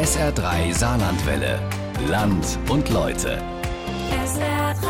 SR3 0.00 0.72
Saarlandwelle. 0.72 1.60
Land 2.08 2.58
und 2.70 2.88
Leute. 2.88 3.36
SR3. 4.24 4.86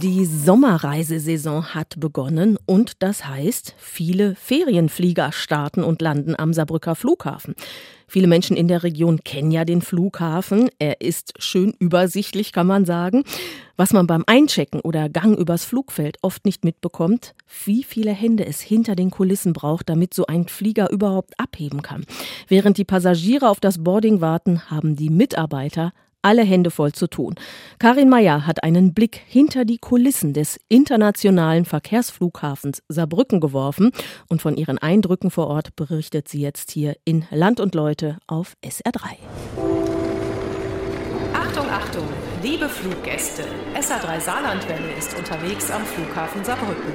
Die 0.00 0.24
Sommerreisesaison 0.24 1.74
hat 1.74 2.00
begonnen 2.00 2.56
und 2.64 3.02
das 3.02 3.26
heißt, 3.26 3.74
viele 3.76 4.34
Ferienflieger 4.34 5.30
starten 5.30 5.84
und 5.84 6.00
landen 6.00 6.34
am 6.38 6.54
Saarbrücker 6.54 6.94
Flughafen. 6.94 7.54
Viele 8.06 8.26
Menschen 8.26 8.56
in 8.56 8.68
der 8.68 8.82
Region 8.82 9.20
kennen 9.24 9.50
ja 9.50 9.64
den 9.64 9.82
Flughafen. 9.82 10.70
Er 10.78 11.00
ist 11.00 11.34
schön 11.38 11.74
übersichtlich, 11.78 12.52
kann 12.52 12.66
man 12.66 12.84
sagen. 12.84 13.24
Was 13.76 13.92
man 13.92 14.06
beim 14.06 14.24
Einchecken 14.26 14.80
oder 14.80 15.08
Gang 15.08 15.36
übers 15.36 15.64
Flugfeld 15.64 16.18
oft 16.22 16.44
nicht 16.44 16.64
mitbekommt, 16.64 17.34
wie 17.64 17.82
viele 17.82 18.12
Hände 18.12 18.46
es 18.46 18.60
hinter 18.60 18.94
den 18.94 19.10
Kulissen 19.10 19.52
braucht, 19.52 19.88
damit 19.88 20.14
so 20.14 20.26
ein 20.26 20.46
Flieger 20.46 20.90
überhaupt 20.90 21.34
abheben 21.38 21.82
kann. 21.82 22.04
Während 22.46 22.78
die 22.78 22.84
Passagiere 22.84 23.48
auf 23.48 23.60
das 23.60 23.82
Boarding 23.82 24.20
warten, 24.20 24.70
haben 24.70 24.94
die 24.94 25.10
Mitarbeiter 25.10 25.92
alle 26.24 26.42
Hände 26.42 26.70
voll 26.70 26.92
zu 26.92 27.06
tun. 27.06 27.34
Karin 27.78 28.08
Meyer 28.08 28.46
hat 28.46 28.64
einen 28.64 28.94
Blick 28.94 29.20
hinter 29.26 29.64
die 29.64 29.78
Kulissen 29.78 30.32
des 30.32 30.58
internationalen 30.68 31.64
Verkehrsflughafens 31.64 32.82
Saarbrücken 32.88 33.40
geworfen 33.40 33.92
und 34.28 34.42
von 34.42 34.56
ihren 34.56 34.78
Eindrücken 34.78 35.30
vor 35.30 35.48
Ort 35.48 35.76
berichtet 35.76 36.28
sie 36.28 36.40
jetzt 36.40 36.70
hier 36.70 36.96
in 37.04 37.26
Land 37.30 37.60
und 37.60 37.74
Leute 37.74 38.18
auf 38.26 38.54
SR3. 38.64 39.16
Achtung, 41.34 41.68
Achtung, 41.68 42.08
liebe 42.42 42.68
Fluggäste. 42.68 43.44
SA3 43.74 44.20
Saarlandwelle 44.20 44.92
ist 44.98 45.16
unterwegs 45.16 45.70
am 45.70 45.84
Flughafen 45.84 46.44
Saarbrücken. 46.44 46.92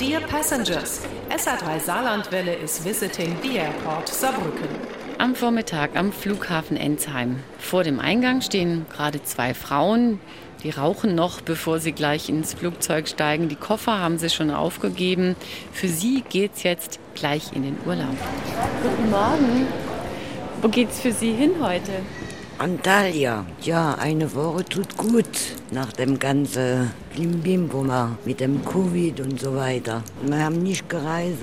Dear 0.00 0.20
Passengers, 0.20 1.02
SA3 1.30 1.78
Saarlandwelle 1.80 2.54
is 2.56 2.84
visiting 2.84 3.36
the 3.42 3.56
airport 3.58 4.08
Saarbrücken. 4.08 4.93
Am 5.24 5.34
Vormittag 5.34 5.96
am 5.96 6.12
Flughafen 6.12 6.76
Ensheim. 6.76 7.36
Vor 7.58 7.82
dem 7.82 7.98
Eingang 7.98 8.42
stehen 8.42 8.84
gerade 8.94 9.22
zwei 9.22 9.54
Frauen. 9.54 10.20
Die 10.62 10.68
rauchen 10.68 11.14
noch, 11.14 11.40
bevor 11.40 11.78
sie 11.78 11.92
gleich 11.92 12.28
ins 12.28 12.52
Flugzeug 12.52 13.08
steigen. 13.08 13.48
Die 13.48 13.56
Koffer 13.56 13.98
haben 13.98 14.18
sie 14.18 14.28
schon 14.28 14.50
aufgegeben. 14.50 15.34
Für 15.72 15.88
sie 15.88 16.22
geht's 16.28 16.62
jetzt 16.62 17.00
gleich 17.14 17.54
in 17.54 17.62
den 17.62 17.78
Urlaub. 17.86 18.14
Guten 18.82 19.10
Morgen. 19.10 19.66
Wo 20.60 20.68
geht's 20.68 21.00
für 21.00 21.12
Sie 21.12 21.32
hin 21.32 21.52
heute? 21.58 21.92
Antalya, 22.58 23.46
ja, 23.62 23.94
eine 23.94 24.34
Woche 24.34 24.66
tut 24.66 24.94
gut 24.98 25.24
nach 25.70 25.94
dem 25.94 26.18
ganzen 26.18 26.90
Klimbim, 27.14 27.72
wo 27.72 27.82
wir 27.82 28.18
mit 28.26 28.40
dem 28.40 28.62
Covid 28.62 29.20
und 29.20 29.40
so 29.40 29.56
weiter. 29.56 30.02
Wir 30.22 30.44
haben 30.44 30.62
nicht 30.62 30.86
gereist. 30.86 31.38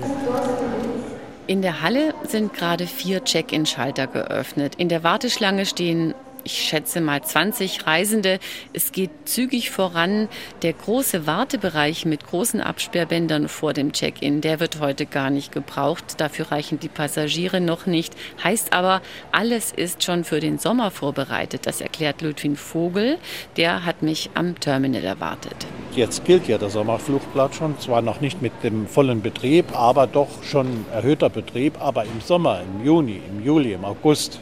In 1.46 1.60
der 1.60 1.82
Halle 1.82 2.14
sind 2.24 2.54
gerade 2.54 2.86
vier 2.86 3.24
Check-in-Schalter 3.24 4.06
geöffnet. 4.06 4.76
In 4.76 4.88
der 4.88 5.02
Warteschlange 5.02 5.66
stehen 5.66 6.14
ich 6.44 6.52
schätze 6.52 7.00
mal 7.00 7.22
20 7.22 7.86
Reisende. 7.86 8.38
Es 8.72 8.92
geht 8.92 9.10
zügig 9.24 9.70
voran. 9.70 10.28
Der 10.62 10.72
große 10.72 11.26
Wartebereich 11.26 12.04
mit 12.04 12.26
großen 12.26 12.60
Absperrbändern 12.60 13.48
vor 13.48 13.72
dem 13.72 13.92
Check-in, 13.92 14.40
der 14.40 14.60
wird 14.60 14.80
heute 14.80 15.06
gar 15.06 15.30
nicht 15.30 15.52
gebraucht. 15.52 16.20
Dafür 16.20 16.52
reichen 16.52 16.80
die 16.80 16.88
Passagiere 16.88 17.60
noch 17.60 17.86
nicht. 17.86 18.14
Heißt 18.42 18.72
aber, 18.72 19.02
alles 19.30 19.72
ist 19.72 20.02
schon 20.02 20.24
für 20.24 20.40
den 20.40 20.58
Sommer 20.58 20.90
vorbereitet. 20.90 21.66
Das 21.66 21.80
erklärt 21.80 22.22
Ludwig 22.22 22.58
Vogel. 22.58 23.18
Der 23.56 23.84
hat 23.84 24.02
mich 24.02 24.30
am 24.34 24.58
Terminal 24.58 25.04
erwartet. 25.04 25.56
Jetzt 25.94 26.24
gilt 26.24 26.48
ja 26.48 26.58
der 26.58 26.70
Sommerflugblatt 26.70 27.54
schon, 27.54 27.78
zwar 27.78 28.00
noch 28.00 28.20
nicht 28.20 28.40
mit 28.40 28.52
dem 28.62 28.86
vollen 28.86 29.20
Betrieb, 29.20 29.76
aber 29.76 30.06
doch 30.06 30.42
schon 30.42 30.86
erhöhter 30.92 31.28
Betrieb. 31.28 31.80
Aber 31.80 32.04
im 32.04 32.20
Sommer, 32.24 32.60
im 32.62 32.84
Juni, 32.84 33.20
im 33.28 33.44
Juli, 33.44 33.74
im 33.74 33.84
August 33.84 34.40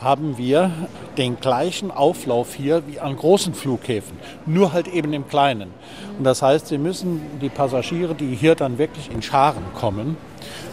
haben 0.00 0.38
wir 0.38 0.70
den 1.16 1.40
gleichen 1.40 1.90
Auflauf 1.90 2.54
hier 2.54 2.82
wie 2.86 3.00
an 3.00 3.16
großen 3.16 3.54
Flughäfen, 3.54 4.16
nur 4.46 4.72
halt 4.72 4.88
eben 4.88 5.12
im 5.12 5.28
Kleinen. 5.28 5.70
Und 6.16 6.24
das 6.24 6.42
heißt, 6.42 6.68
Sie 6.68 6.78
müssen 6.78 7.20
die 7.40 7.48
Passagiere, 7.48 8.14
die 8.14 8.34
hier 8.34 8.54
dann 8.54 8.78
wirklich 8.78 9.10
in 9.10 9.22
Scharen 9.22 9.64
kommen, 9.74 10.16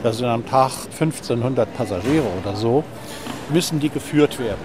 das 0.03 0.17
sind 0.17 0.27
am 0.27 0.45
Tag 0.45 0.71
1500 0.91 1.73
Passagiere 1.75 2.27
oder 2.41 2.55
so, 2.55 2.83
müssen 3.49 3.79
die 3.79 3.89
geführt 3.89 4.39
werden. 4.39 4.61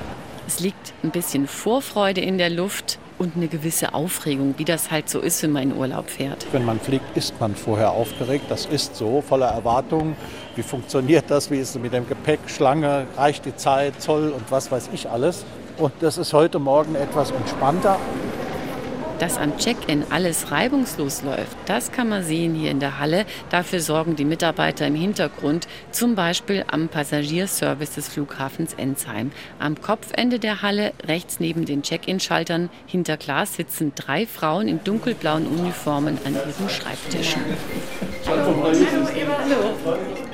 Es 0.46 0.60
liegt 0.60 0.92
ein 1.02 1.10
bisschen 1.10 1.46
Vorfreude 1.46 2.20
in 2.20 2.36
der 2.36 2.50
Luft 2.50 2.98
und 3.20 3.36
eine 3.36 3.48
gewisse 3.48 3.92
Aufregung, 3.92 4.54
wie 4.56 4.64
das 4.64 4.90
halt 4.90 5.10
so 5.10 5.20
ist, 5.20 5.42
wenn 5.42 5.52
man 5.52 5.64
in 5.64 5.76
Urlaub 5.76 6.08
fährt. 6.08 6.46
Wenn 6.52 6.64
man 6.64 6.80
fliegt, 6.80 7.14
ist 7.14 7.38
man 7.38 7.54
vorher 7.54 7.90
aufgeregt. 7.90 8.46
Das 8.48 8.64
ist 8.64 8.96
so, 8.96 9.20
voller 9.20 9.48
Erwartungen. 9.48 10.16
Wie 10.56 10.62
funktioniert 10.62 11.26
das? 11.28 11.50
Wie 11.50 11.58
ist 11.58 11.76
es 11.76 11.82
mit 11.82 11.92
dem 11.92 12.08
Gepäck? 12.08 12.40
Schlange? 12.46 13.06
Reicht 13.18 13.44
die 13.44 13.54
Zeit? 13.54 14.00
Zoll 14.00 14.30
und 14.30 14.50
was 14.50 14.72
weiß 14.72 14.88
ich 14.94 15.10
alles? 15.10 15.44
Und 15.76 15.92
das 16.00 16.16
ist 16.16 16.32
heute 16.32 16.58
Morgen 16.58 16.94
etwas 16.94 17.30
entspannter. 17.30 17.98
Dass 19.20 19.36
am 19.36 19.58
Check-in 19.58 20.02
alles 20.08 20.50
reibungslos 20.50 21.22
läuft, 21.22 21.54
das 21.66 21.92
kann 21.92 22.08
man 22.08 22.24
sehen 22.24 22.54
hier 22.54 22.70
in 22.70 22.80
der 22.80 22.98
Halle. 22.98 23.26
Dafür 23.50 23.80
sorgen 23.80 24.16
die 24.16 24.24
Mitarbeiter 24.24 24.86
im 24.86 24.94
Hintergrund, 24.94 25.68
zum 25.90 26.14
Beispiel 26.14 26.64
am 26.68 26.88
Passagierservice 26.88 27.96
des 27.96 28.08
Flughafens 28.08 28.72
Ensheim. 28.72 29.30
Am 29.58 29.78
Kopfende 29.78 30.38
der 30.38 30.62
Halle, 30.62 30.94
rechts 31.06 31.38
neben 31.38 31.66
den 31.66 31.82
Check-in-Schaltern, 31.82 32.70
hinter 32.86 33.18
Glas 33.18 33.56
sitzen 33.56 33.92
drei 33.94 34.24
Frauen 34.24 34.68
in 34.68 34.82
dunkelblauen 34.84 35.46
Uniformen 35.46 36.16
an 36.24 36.34
ihren 36.34 36.70
Schreibtischen. 36.70 37.42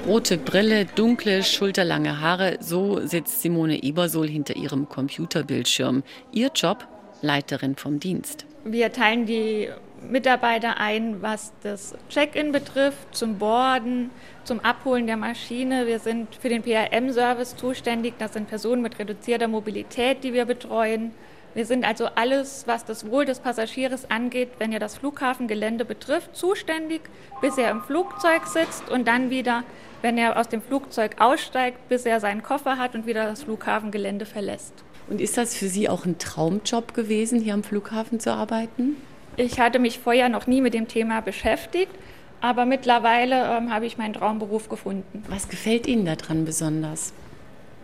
Rote 0.07 0.39
Brille, 0.39 0.85
dunkle, 0.85 1.43
schulterlange 1.43 2.21
Haare, 2.21 2.59
so 2.61 3.05
sitzt 3.05 3.43
Simone 3.43 3.83
Ebersol 3.83 4.29
hinter 4.29 4.55
ihrem 4.55 4.89
Computerbildschirm. 4.89 6.05
Ihr 6.31 6.53
Job? 6.55 6.87
Leiterin 7.21 7.75
vom 7.75 7.99
Dienst. 7.99 8.46
Wir 8.69 8.91
teilen 8.91 9.27
die 9.27 9.69
Mitarbeiter 10.03 10.81
ein, 10.81 11.23
was 11.23 11.53
das 11.63 11.95
Check-in 12.09 12.51
betrifft, 12.51 13.15
zum 13.15 13.39
Boarden, 13.39 14.11
zum 14.43 14.59
Abholen 14.59 15.07
der 15.07 15.17
Maschine. 15.17 15.87
Wir 15.87 16.01
sind 16.01 16.35
für 16.35 16.49
den 16.49 16.63
PRM-Service 16.63 17.55
zuständig. 17.55 18.15
Das 18.19 18.33
sind 18.33 18.49
Personen 18.49 18.83
mit 18.83 18.99
reduzierter 18.99 19.47
Mobilität, 19.47 20.25
die 20.25 20.33
wir 20.33 20.47
betreuen. 20.47 21.13
Wir 21.55 21.65
sind 21.65 21.87
also 21.87 22.09
alles, 22.17 22.65
was 22.67 22.85
das 22.85 23.09
Wohl 23.09 23.25
des 23.25 23.39
Passagiers 23.39 24.11
angeht, 24.11 24.51
wenn 24.59 24.73
er 24.73 24.81
das 24.81 24.99
Flughafengelände 24.99 25.85
betrifft, 25.85 26.35
zuständig, 26.35 27.03
bis 27.41 27.57
er 27.59 27.71
im 27.71 27.83
Flugzeug 27.83 28.49
sitzt 28.49 28.91
und 28.91 29.07
dann 29.07 29.31
wieder, 29.31 29.63
wenn 30.03 30.19
er 30.19 30.41
aus 30.41 30.49
dem 30.49 30.61
Flugzeug 30.61 31.21
aussteigt, 31.21 31.89
bis 31.89 32.05
er 32.05 32.19
seinen 32.19 32.43
Koffer 32.43 32.79
hat 32.79 32.97
und 32.97 33.07
wieder 33.07 33.27
das 33.27 33.45
Flughafengelände 33.45 34.27
verlässt. 34.27 34.86
Und 35.09 35.21
ist 35.21 35.37
das 35.37 35.55
für 35.55 35.69
Sie 35.69 35.89
auch 35.89 36.05
ein 36.05 36.19
Traumjob 36.19 36.95
gewesen, 36.95 37.41
hier 37.41 37.55
am 37.55 37.63
Flughafen 37.63 38.19
zu 38.19 38.33
arbeiten? 38.33 38.97
Ich 39.37 39.61
hatte 39.61 39.79
mich 39.79 39.99
vorher 39.99 40.29
noch 40.29 40.47
nie 40.47 40.61
mit 40.61 40.75
dem 40.75 40.89
Thema 40.89 41.21
beschäftigt, 41.21 41.93
aber 42.41 42.67
mittlerweile 42.67 43.57
ähm, 43.57 43.73
habe 43.73 43.87
ich 43.87 43.99
meinen 43.99 44.15
Traumberuf 44.15 44.69
gefunden. 44.69 45.25
Was 45.29 45.49
gefällt 45.49 45.87
Ihnen 45.87 46.07
daran 46.07 46.45
besonders? 46.45 47.13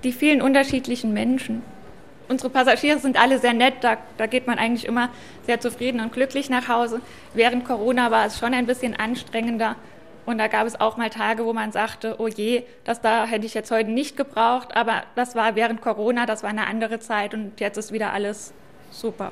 Die 0.03 0.13
vielen 0.13 0.43
unterschiedlichen 0.43 1.13
Menschen. 1.13 1.63
Unsere 2.29 2.51
Passagiere 2.51 2.99
sind 2.99 3.21
alle 3.21 3.39
sehr 3.39 3.53
nett, 3.53 3.75
da, 3.83 3.99
da 4.17 4.27
geht 4.27 4.47
man 4.47 4.59
eigentlich 4.59 4.87
immer 4.87 5.11
sehr 5.47 5.61
zufrieden 5.61 6.01
und 6.01 6.13
glücklich 6.13 6.49
nach 6.49 6.69
Hause. 6.69 7.01
Während 7.35 7.65
Corona 7.65 8.11
war 8.11 8.27
es 8.27 8.39
schon 8.39 8.55
ein 8.55 8.67
bisschen 8.67 8.97
anstrengender, 8.97 9.77
und 10.33 10.39
da 10.39 10.49
gab 10.49 10.67
es 10.67 10.81
auch 10.81 10.97
mal 10.97 11.11
Tage, 11.11 11.45
wo 11.45 11.53
man 11.53 11.71
sagte, 11.73 12.17
oh 12.19 12.27
je, 12.27 12.65
das 12.85 13.01
da 13.01 13.27
hätte 13.27 13.47
ich 13.47 13.55
jetzt 13.55 13.71
heute 13.71 13.91
nicht 13.91 14.17
gebraucht, 14.17 14.75
aber 14.75 15.05
das 15.15 15.35
war 15.37 15.55
während 15.55 15.81
Corona, 15.81 16.27
das 16.27 16.43
war 16.43 16.51
eine 16.51 16.67
andere 16.67 16.99
Zeit 16.99 17.35
und 17.35 17.61
jetzt 17.61 17.77
ist 17.77 17.93
wieder 17.93 18.13
alles 18.13 18.53
super. 18.91 19.31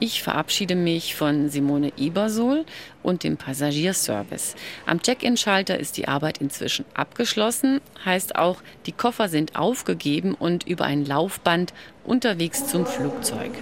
Ich 0.00 0.22
verabschiede 0.22 0.74
mich 0.74 1.14
von 1.14 1.48
Simone 1.48 1.92
Ibersol 1.96 2.64
und 3.02 3.22
dem 3.22 3.36
Passagierservice. 3.36 4.56
Am 4.86 5.00
Check-in-Schalter 5.00 5.78
ist 5.78 5.96
die 5.96 6.08
Arbeit 6.08 6.38
inzwischen 6.38 6.84
abgeschlossen, 6.94 7.80
heißt 8.04 8.36
auch, 8.36 8.60
die 8.86 8.92
Koffer 8.92 9.28
sind 9.28 9.56
aufgegeben 9.56 10.34
und 10.34 10.66
über 10.66 10.84
ein 10.84 11.06
Laufband 11.06 11.72
unterwegs 12.04 12.66
zum 12.66 12.86
Flugzeug. 12.86 13.52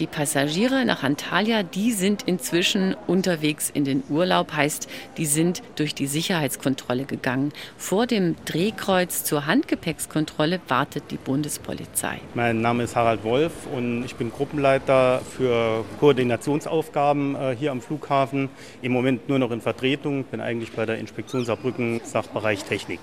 Die 0.00 0.06
Passagiere 0.06 0.86
nach 0.86 1.02
Antalya, 1.02 1.62
die 1.62 1.92
sind 1.92 2.22
inzwischen 2.22 2.96
unterwegs 3.06 3.68
in 3.68 3.84
den 3.84 4.02
Urlaub, 4.08 4.54
heißt, 4.54 4.88
die 5.18 5.26
sind 5.26 5.62
durch 5.76 5.94
die 5.94 6.06
Sicherheitskontrolle 6.06 7.04
gegangen. 7.04 7.52
Vor 7.76 8.06
dem 8.06 8.34
Drehkreuz 8.46 9.24
zur 9.24 9.44
Handgepäckskontrolle 9.44 10.62
wartet 10.68 11.10
die 11.10 11.18
Bundespolizei. 11.18 12.18
Mein 12.32 12.62
Name 12.62 12.84
ist 12.84 12.96
Harald 12.96 13.24
Wolf 13.24 13.52
und 13.76 14.02
ich 14.06 14.14
bin 14.14 14.32
Gruppenleiter 14.32 15.20
für 15.36 15.84
Koordinationsaufgaben 15.98 17.34
äh, 17.34 17.54
hier 17.58 17.70
am 17.70 17.82
Flughafen. 17.82 18.48
Im 18.80 18.92
Moment 18.92 19.28
nur 19.28 19.38
noch 19.38 19.50
in 19.50 19.60
Vertretung, 19.60 20.24
bin 20.24 20.40
eigentlich 20.40 20.72
bei 20.72 20.86
der 20.86 20.96
Inspektion 20.96 21.44
Saarbrücken 21.44 22.00
Sachbereich 22.04 22.64
Technik. 22.64 23.00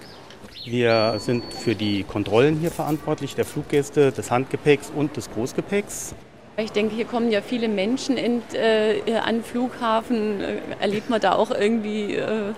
Wir 0.65 1.19
sind 1.19 1.43
für 1.53 1.75
die 1.75 2.03
Kontrollen 2.03 2.57
hier 2.59 2.71
verantwortlich, 2.71 3.35
der 3.35 3.45
Fluggäste, 3.45 4.11
des 4.11 4.31
Handgepäcks 4.31 4.91
und 4.93 5.15
des 5.15 5.29
Großgepäcks. 5.29 6.15
Ich 6.59 6.71
denke, 6.71 6.95
hier 6.95 7.05
kommen 7.05 7.29
ja 7.29 7.41
viele 7.41 7.67
Menschen 7.67 8.17
in, 8.17 8.41
äh, 8.53 9.15
an 9.23 9.43
Flughafen. 9.43 10.41
Äh, 10.41 10.55
erlebt 10.79 11.07
man 11.07 11.21
da 11.21 11.33
auch 11.33 11.51
irgendwie 11.51 12.15
äh, 12.15 12.53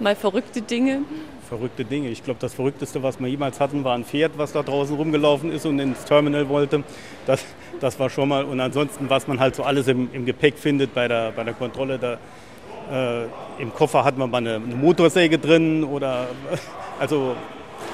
mal 0.00 0.14
verrückte 0.14 0.60
Dinge? 0.60 1.00
Verrückte 1.48 1.86
Dinge. 1.86 2.10
Ich 2.10 2.22
glaube, 2.22 2.38
das 2.40 2.52
Verrückteste, 2.52 3.02
was 3.02 3.18
wir 3.18 3.26
jemals 3.26 3.58
hatten, 3.58 3.84
war 3.84 3.94
ein 3.94 4.04
Pferd, 4.04 4.32
was 4.36 4.52
da 4.52 4.62
draußen 4.62 4.94
rumgelaufen 4.94 5.50
ist 5.50 5.64
und 5.64 5.78
ins 5.78 6.04
Terminal 6.04 6.46
wollte. 6.50 6.84
Das, 7.26 7.42
das 7.80 7.98
war 7.98 8.10
schon 8.10 8.28
mal. 8.28 8.44
Und 8.44 8.60
ansonsten, 8.60 9.08
was 9.08 9.26
man 9.26 9.40
halt 9.40 9.54
so 9.54 9.62
alles 9.62 9.88
im, 9.88 10.10
im 10.12 10.26
Gepäck 10.26 10.58
findet 10.58 10.92
bei 10.92 11.08
der, 11.08 11.32
bei 11.32 11.42
der 11.42 11.54
Kontrolle. 11.54 11.98
Da, 11.98 12.18
äh, 12.92 13.62
Im 13.62 13.72
Koffer 13.72 14.04
hat 14.04 14.18
man 14.18 14.30
mal 14.30 14.38
eine, 14.38 14.56
eine 14.56 14.74
Motorsäge 14.74 15.38
drin 15.38 15.84
oder 15.84 16.26
also 17.00 17.34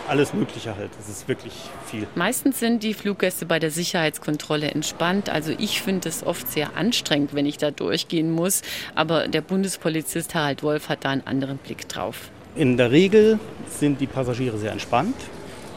alles 0.09 0.35
Mögliche 0.35 0.77
halt. 0.77 0.91
Das 0.99 1.09
ist 1.09 1.29
wirklich 1.29 1.53
viel. 1.87 2.07
Meistens 2.15 2.61
sind 2.61 2.83
die 2.83 2.95
Fluggäste 2.95 3.47
bei 3.47 3.59
der 3.59 3.71
Sicherheitskontrolle 3.71 4.71
entspannt. 4.71 5.31
Also 5.31 5.53
ich 5.59 5.83
finde 5.83 6.09
es 6.09 6.25
oft 6.25 6.51
sehr 6.51 6.77
anstrengend, 6.77 7.35
wenn 7.35 7.47
ich 7.47 7.59
da 7.59 7.71
durchgehen 7.71 8.31
muss. 8.31 8.63
Aber 8.95 9.29
der 9.29 9.41
Bundespolizist 9.41 10.35
Harald 10.35 10.63
Wolf 10.63 10.89
hat 10.89 11.05
da 11.05 11.11
einen 11.11 11.27
anderen 11.27 11.59
Blick 11.59 11.89
drauf. 11.89 12.31
In 12.57 12.77
der 12.77 12.91
Regel 12.91 13.39
sind 13.69 14.01
die 14.01 14.07
Passagiere 14.07 14.59
sehr 14.59 14.73
entspannt. 14.73 15.17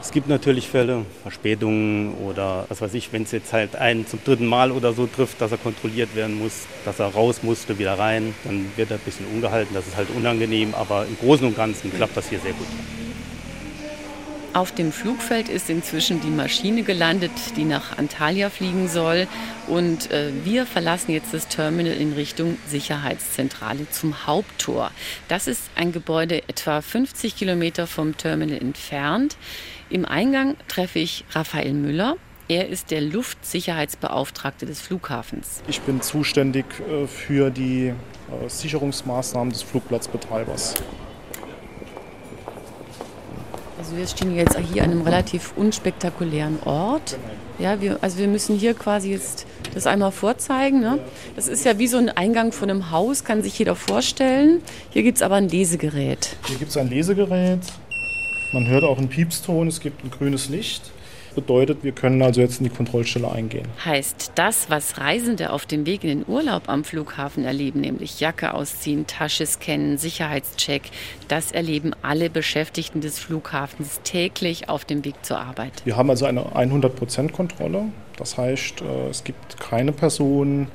Es 0.00 0.12
gibt 0.12 0.28
natürlich 0.28 0.68
Fälle, 0.68 1.04
Verspätungen 1.22 2.14
oder 2.14 2.66
was 2.68 2.80
weiß 2.80 2.94
ich, 2.94 3.12
wenn 3.12 3.24
es 3.24 3.32
jetzt 3.32 3.52
halt 3.52 3.74
einen 3.74 4.06
zum 4.06 4.20
dritten 4.24 4.46
Mal 4.46 4.70
oder 4.70 4.92
so 4.92 5.06
trifft, 5.06 5.40
dass 5.40 5.50
er 5.50 5.58
kontrolliert 5.58 6.14
werden 6.14 6.38
muss, 6.38 6.66
dass 6.84 7.00
er 7.00 7.06
raus 7.06 7.42
musste, 7.42 7.78
wieder 7.78 7.98
rein, 7.98 8.32
dann 8.44 8.70
wird 8.76 8.92
er 8.92 8.98
ein 8.98 9.02
bisschen 9.04 9.26
ungehalten. 9.26 9.74
Das 9.74 9.88
ist 9.88 9.96
halt 9.96 10.08
unangenehm, 10.16 10.72
aber 10.74 11.04
im 11.04 11.18
Großen 11.18 11.46
und 11.46 11.56
Ganzen 11.56 11.92
klappt 11.92 12.16
das 12.16 12.28
hier 12.28 12.38
sehr 12.38 12.52
gut. 12.52 12.68
Auf 14.58 14.72
dem 14.72 14.90
Flugfeld 14.90 15.48
ist 15.48 15.70
inzwischen 15.70 16.20
die 16.20 16.30
Maschine 16.30 16.82
gelandet, 16.82 17.30
die 17.56 17.64
nach 17.64 17.96
Antalya 17.96 18.50
fliegen 18.50 18.88
soll. 18.88 19.28
Und 19.68 20.10
äh, 20.10 20.32
wir 20.42 20.66
verlassen 20.66 21.12
jetzt 21.12 21.32
das 21.32 21.46
Terminal 21.46 21.92
in 21.92 22.12
Richtung 22.12 22.58
Sicherheitszentrale 22.66 23.88
zum 23.88 24.26
Haupttor. 24.26 24.90
Das 25.28 25.46
ist 25.46 25.62
ein 25.76 25.92
Gebäude 25.92 26.42
etwa 26.48 26.80
50 26.80 27.36
Kilometer 27.36 27.86
vom 27.86 28.16
Terminal 28.16 28.58
entfernt. 28.58 29.36
Im 29.90 30.04
Eingang 30.04 30.56
treffe 30.66 30.98
ich 30.98 31.24
Raphael 31.30 31.72
Müller. 31.72 32.16
Er 32.48 32.68
ist 32.68 32.90
der 32.90 33.00
Luftsicherheitsbeauftragte 33.00 34.66
des 34.66 34.80
Flughafens. 34.80 35.62
Ich 35.68 35.82
bin 35.82 36.00
zuständig 36.00 36.64
äh, 36.80 37.06
für 37.06 37.50
die 37.50 37.90
äh, 37.90 38.48
Sicherungsmaßnahmen 38.48 39.52
des 39.52 39.62
Flugplatzbetreibers. 39.62 40.74
Also 43.78 43.96
wir 43.96 44.06
stehen 44.08 44.34
jetzt 44.34 44.58
hier 44.72 44.82
an 44.82 44.90
einem 44.90 45.02
relativ 45.02 45.52
unspektakulären 45.56 46.58
Ort. 46.64 47.16
Ja, 47.60 47.80
wir, 47.80 47.98
also 48.00 48.18
wir 48.18 48.26
müssen 48.26 48.56
hier 48.58 48.74
quasi 48.74 49.12
jetzt 49.12 49.46
das 49.72 49.86
einmal 49.86 50.10
vorzeigen. 50.10 50.80
Ne? 50.80 50.98
Das 51.36 51.46
ist 51.46 51.64
ja 51.64 51.78
wie 51.78 51.86
so 51.86 51.96
ein 51.96 52.08
Eingang 52.08 52.50
von 52.50 52.68
einem 52.68 52.90
Haus, 52.90 53.22
kann 53.22 53.42
sich 53.42 53.58
jeder 53.58 53.76
vorstellen. 53.76 54.62
Hier 54.90 55.04
gibt 55.04 55.18
es 55.18 55.22
aber 55.22 55.36
ein 55.36 55.48
Lesegerät. 55.48 56.36
Hier 56.46 56.56
gibt 56.56 56.72
es 56.72 56.76
ein 56.76 56.90
Lesegerät. 56.90 57.60
Man 58.52 58.66
hört 58.66 58.82
auch 58.82 58.98
einen 58.98 59.08
Piepston, 59.08 59.68
es 59.68 59.78
gibt 59.78 60.04
ein 60.04 60.10
grünes 60.10 60.48
Licht 60.48 60.90
bedeutet, 61.40 61.84
wir 61.84 61.92
können 61.92 62.20
also 62.22 62.40
jetzt 62.40 62.58
in 62.60 62.64
die 62.64 62.74
Kontrollstelle 62.74 63.30
eingehen. 63.30 63.66
Heißt 63.84 64.32
das, 64.34 64.70
was 64.70 64.98
Reisende 64.98 65.52
auf 65.52 65.66
dem 65.66 65.86
Weg 65.86 66.02
in 66.02 66.10
den 66.10 66.24
Urlaub 66.26 66.68
am 66.68 66.82
Flughafen 66.82 67.44
erleben, 67.44 67.80
nämlich 67.80 68.18
Jacke 68.18 68.54
ausziehen, 68.54 69.06
Tasche 69.06 69.46
scannen, 69.46 69.98
Sicherheitscheck, 69.98 70.82
das 71.28 71.52
erleben 71.52 71.92
alle 72.02 72.28
Beschäftigten 72.30 73.00
des 73.00 73.18
Flughafens 73.18 74.00
täglich 74.02 74.68
auf 74.68 74.84
dem 74.84 75.04
Weg 75.04 75.24
zur 75.24 75.38
Arbeit. 75.38 75.72
Wir 75.84 75.96
haben 75.96 76.10
also 76.10 76.26
eine 76.26 76.42
100% 76.42 77.30
Kontrolle. 77.30 77.84
Das 78.18 78.36
heißt, 78.36 78.82
äh, 78.82 79.08
es 79.08 79.24
gibt 79.24 79.58
keine 79.58 79.92
Person, 79.92 80.66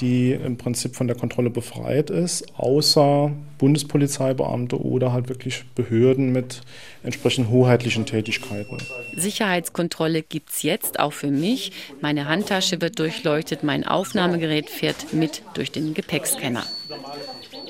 die 0.00 0.32
im 0.32 0.56
Prinzip 0.56 0.96
von 0.96 1.06
der 1.06 1.16
Kontrolle 1.16 1.48
befreit 1.48 2.10
ist, 2.10 2.44
außer 2.56 3.32
Bundespolizeibeamte 3.58 4.80
oder 4.80 5.12
halt 5.12 5.28
wirklich 5.28 5.64
Behörden 5.74 6.32
mit 6.32 6.60
entsprechend 7.02 7.50
hoheitlichen 7.50 8.06
Tätigkeiten. 8.06 8.78
Sicherheitskontrolle 9.16 10.22
gibt 10.22 10.50
es 10.50 10.62
jetzt 10.62 11.00
auch 11.00 11.12
für 11.12 11.30
mich. 11.30 11.72
Meine 12.00 12.28
Handtasche 12.28 12.80
wird 12.80 12.98
durchleuchtet, 12.98 13.62
mein 13.62 13.86
Aufnahmegerät 13.86 14.70
fährt 14.70 15.12
mit 15.12 15.42
durch 15.54 15.72
den 15.72 15.94
Gepäckscanner. 15.94 16.64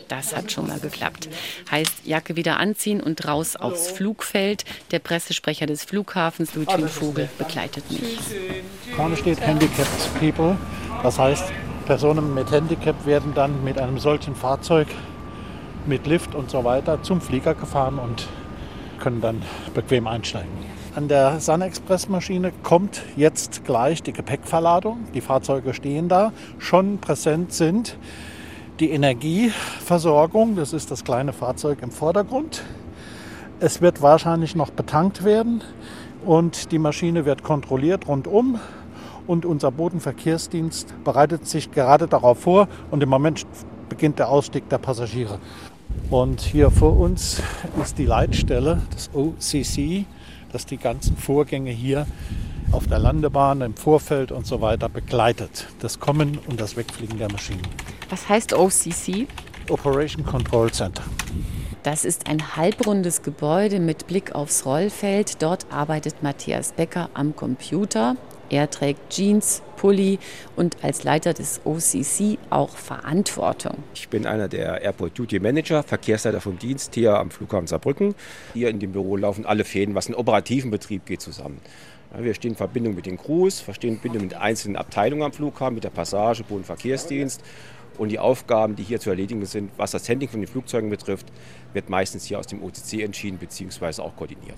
Das 0.08 0.34
hat 0.34 0.50
schon 0.50 0.66
mal 0.66 0.81
geklappt. 0.81 1.28
Heißt, 1.70 2.05
Jacke 2.05 2.37
wieder 2.37 2.58
anziehen 2.58 3.00
und 3.02 3.26
raus 3.26 3.56
aufs 3.56 3.90
Flugfeld. 3.90 4.64
Der 4.90 4.99
Pressesprecher 4.99 5.66
des 5.66 5.84
Flughafens, 5.84 6.55
Ludwig 6.55 6.88
Vogel, 6.88 7.28
begleitet 7.38 7.90
mich. 7.90 8.19
Vorne 8.96 9.16
steht 9.16 9.40
Handicapped 9.40 10.19
People. 10.19 10.56
Das 11.02 11.19
heißt, 11.19 11.44
Personen 11.87 12.34
mit 12.34 12.50
Handicap 12.50 13.06
werden 13.06 13.32
dann 13.34 13.62
mit 13.64 13.78
einem 13.78 13.99
solchen 13.99 14.34
Fahrzeug 14.34 14.88
mit 15.87 16.06
Lift 16.06 16.34
und 16.34 16.50
so 16.50 16.64
weiter 16.64 17.02
zum 17.02 17.20
Flieger 17.20 17.54
gefahren 17.54 17.99
und 17.99 18.28
können 18.99 19.20
dann 19.20 19.43
bequem 19.75 20.06
einsteigen. 20.06 20.50
An 20.94 21.08
der 21.08 21.38
Sun 21.40 21.62
Express 21.62 22.08
Maschine 22.08 22.52
kommt 22.62 23.02
jetzt 23.16 23.64
gleich 23.64 24.02
die 24.02 24.12
Gepäckverladung. 24.12 25.06
Die 25.14 25.20
Fahrzeuge 25.20 25.72
stehen 25.72 26.08
da. 26.08 26.32
Schon 26.58 26.99
präsent 26.99 27.52
sind 27.52 27.96
die 28.80 28.90
Energieversorgung. 28.90 30.56
Das 30.56 30.72
ist 30.72 30.90
das 30.90 31.04
kleine 31.04 31.32
Fahrzeug 31.32 31.78
im 31.82 31.90
Vordergrund. 31.90 32.62
Es 33.60 33.80
wird 33.80 34.02
wahrscheinlich 34.02 34.54
noch 34.54 34.70
betankt 34.70 35.25
werden 35.25 35.62
und 36.25 36.70
die 36.70 36.78
Maschine 36.78 37.25
wird 37.25 37.42
kontrolliert 37.42 38.06
rundum 38.06 38.60
und 39.26 39.44
unser 39.44 39.72
Bodenverkehrsdienst 39.72 40.94
bereitet 41.02 41.46
sich 41.46 41.72
gerade 41.72 42.06
darauf 42.06 42.40
vor 42.40 42.69
und 42.90 43.02
im 43.02 43.08
Moment 43.08 43.46
beginnt 43.88 44.19
der 44.19 44.28
Ausstieg 44.28 44.69
der 44.69 44.78
Passagiere. 44.78 45.40
Und 46.10 46.40
hier 46.40 46.70
vor 46.70 46.98
uns 46.98 47.42
ist 47.82 47.98
die 47.98 48.06
Leitstelle 48.06 48.82
des 48.94 49.10
OCC, 49.12 50.06
das 50.52 50.66
die 50.66 50.76
ganzen 50.76 51.16
Vorgänge 51.16 51.70
hier 51.70 52.06
auf 52.72 52.86
der 52.86 52.98
Landebahn, 52.98 53.60
im 53.62 53.74
Vorfeld 53.74 54.32
und 54.32 54.46
so 54.46 54.60
weiter 54.60 54.88
begleitet. 54.88 55.66
Das 55.80 56.00
Kommen 56.00 56.38
und 56.46 56.60
das 56.60 56.76
Wegfliegen 56.76 57.18
der 57.18 57.30
Maschinen. 57.30 57.62
Was 58.10 58.28
heißt 58.28 58.52
OCC? 58.52 59.26
Operation 59.70 60.24
Control 60.24 60.70
Center. 60.70 61.02
Das 61.82 62.04
ist 62.04 62.28
ein 62.28 62.56
halbrundes 62.56 63.22
Gebäude 63.22 63.80
mit 63.80 64.06
Blick 64.06 64.34
aufs 64.34 64.66
Rollfeld. 64.66 65.42
Dort 65.42 65.66
arbeitet 65.70 66.22
Matthias 66.22 66.72
Becker 66.72 67.10
am 67.14 67.34
Computer. 67.36 68.16
Er 68.50 68.70
trägt 68.70 69.10
Jeans, 69.10 69.62
Pulli 69.76 70.18
und 70.56 70.82
als 70.82 71.04
Leiter 71.04 71.34
des 71.34 71.60
OCC 71.64 72.38
auch 72.48 72.70
Verantwortung. 72.70 73.76
Ich 73.94 74.08
bin 74.08 74.26
einer 74.26 74.48
der 74.48 74.80
Airport 74.80 75.18
Duty 75.18 75.38
Manager, 75.38 75.82
Verkehrsleiter 75.82 76.40
vom 76.40 76.58
Dienst 76.58 76.94
hier 76.94 77.18
am 77.18 77.30
Flughafen 77.30 77.66
Saarbrücken. 77.66 78.14
Hier 78.54 78.70
in 78.70 78.80
dem 78.80 78.92
Büro 78.92 79.16
laufen 79.16 79.44
alle 79.44 79.64
Fäden, 79.64 79.94
was 79.94 80.06
in 80.06 80.14
operativen 80.14 80.70
Betrieb 80.70 81.04
geht, 81.04 81.20
zusammen. 81.20 81.60
Wir 82.16 82.34
stehen 82.34 82.52
in 82.52 82.56
Verbindung 82.56 82.94
mit 82.94 83.06
den 83.06 83.18
Crews, 83.18 83.66
wir 83.66 83.74
stehen 83.74 83.94
in 83.94 84.00
Verbindung 84.00 84.28
mit 84.28 84.36
einzelnen 84.36 84.76
Abteilungen 84.76 85.22
am 85.22 85.32
Flughafen, 85.32 85.74
mit 85.74 85.84
der 85.84 85.90
Passage, 85.90 86.42
Bodenverkehrsdienst 86.44 87.42
und 87.98 88.10
die 88.10 88.18
Aufgaben, 88.18 88.76
die 88.76 88.82
hier 88.82 89.00
zu 89.00 89.10
erledigen 89.10 89.44
sind, 89.44 89.70
was 89.76 89.90
das 89.90 90.08
Handling 90.08 90.30
von 90.30 90.40
den 90.40 90.46
Flugzeugen 90.46 90.88
betrifft, 90.88 91.26
wird 91.72 91.90
meistens 91.90 92.24
hier 92.24 92.38
aus 92.38 92.46
dem 92.46 92.62
OCC 92.62 93.02
entschieden 93.02 93.38
bzw. 93.38 94.00
auch 94.02 94.16
koordiniert. 94.16 94.56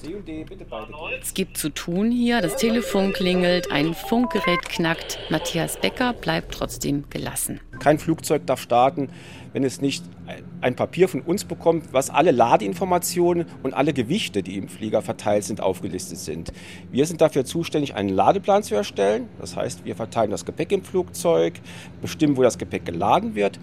Es 1.21 1.35
gibt 1.35 1.57
zu 1.57 1.71
tun 1.71 2.11
hier, 2.11 2.41
das 2.41 2.57
Telefon 2.57 3.13
klingelt, 3.13 3.73
ein 3.73 3.95
Funkgerät 3.95 4.69
knackt. 4.69 5.19
Matthias 5.31 5.81
Becker 5.81 6.13
bleibt 6.13 6.55
trotzdem 6.55 7.05
gelassen. 7.11 7.61
Kein 7.79 7.99
Flugzeug 7.99 8.47
darf 8.47 8.61
starten, 8.61 9.09
wenn 9.53 9.65
es 9.65 9.81
nicht 9.81 10.05
ein 10.61 10.77
Papier 10.77 11.09
von 11.09 11.21
uns 11.21 11.45
bekommt, 11.45 11.93
was 11.93 12.11
alle 12.11 12.31
Ladeinformationen 12.31 13.47
und 13.63 13.75
alle 13.75 13.93
Gewichte, 13.93 14.43
die 14.43 14.57
im 14.57 14.69
Flieger 14.69 15.03
verteilt 15.03 15.45
sind, 15.45 15.61
aufgelistet 15.61 16.19
sind. 16.19 16.53
Wir 16.91 17.07
sind 17.07 17.21
dafür 17.21 17.45
zuständig, 17.45 17.95
einen 17.95 18.11
Ladeplan 18.11 18.63
zu 18.63 18.75
erstellen. 18.75 19.29
Das 19.41 19.57
heißt, 19.57 19.85
wir 19.85 19.97
verteilen 19.97 20.31
das 20.31 20.45
Gepäck 20.45 20.73
im 20.73 20.83
Flugzeug, 20.83 21.55
bestimmen, 22.03 22.37
wo 22.37 22.43
das 22.43 22.59
Gepäck 22.59 22.85
geladen 22.85 23.35
wird 23.35 23.59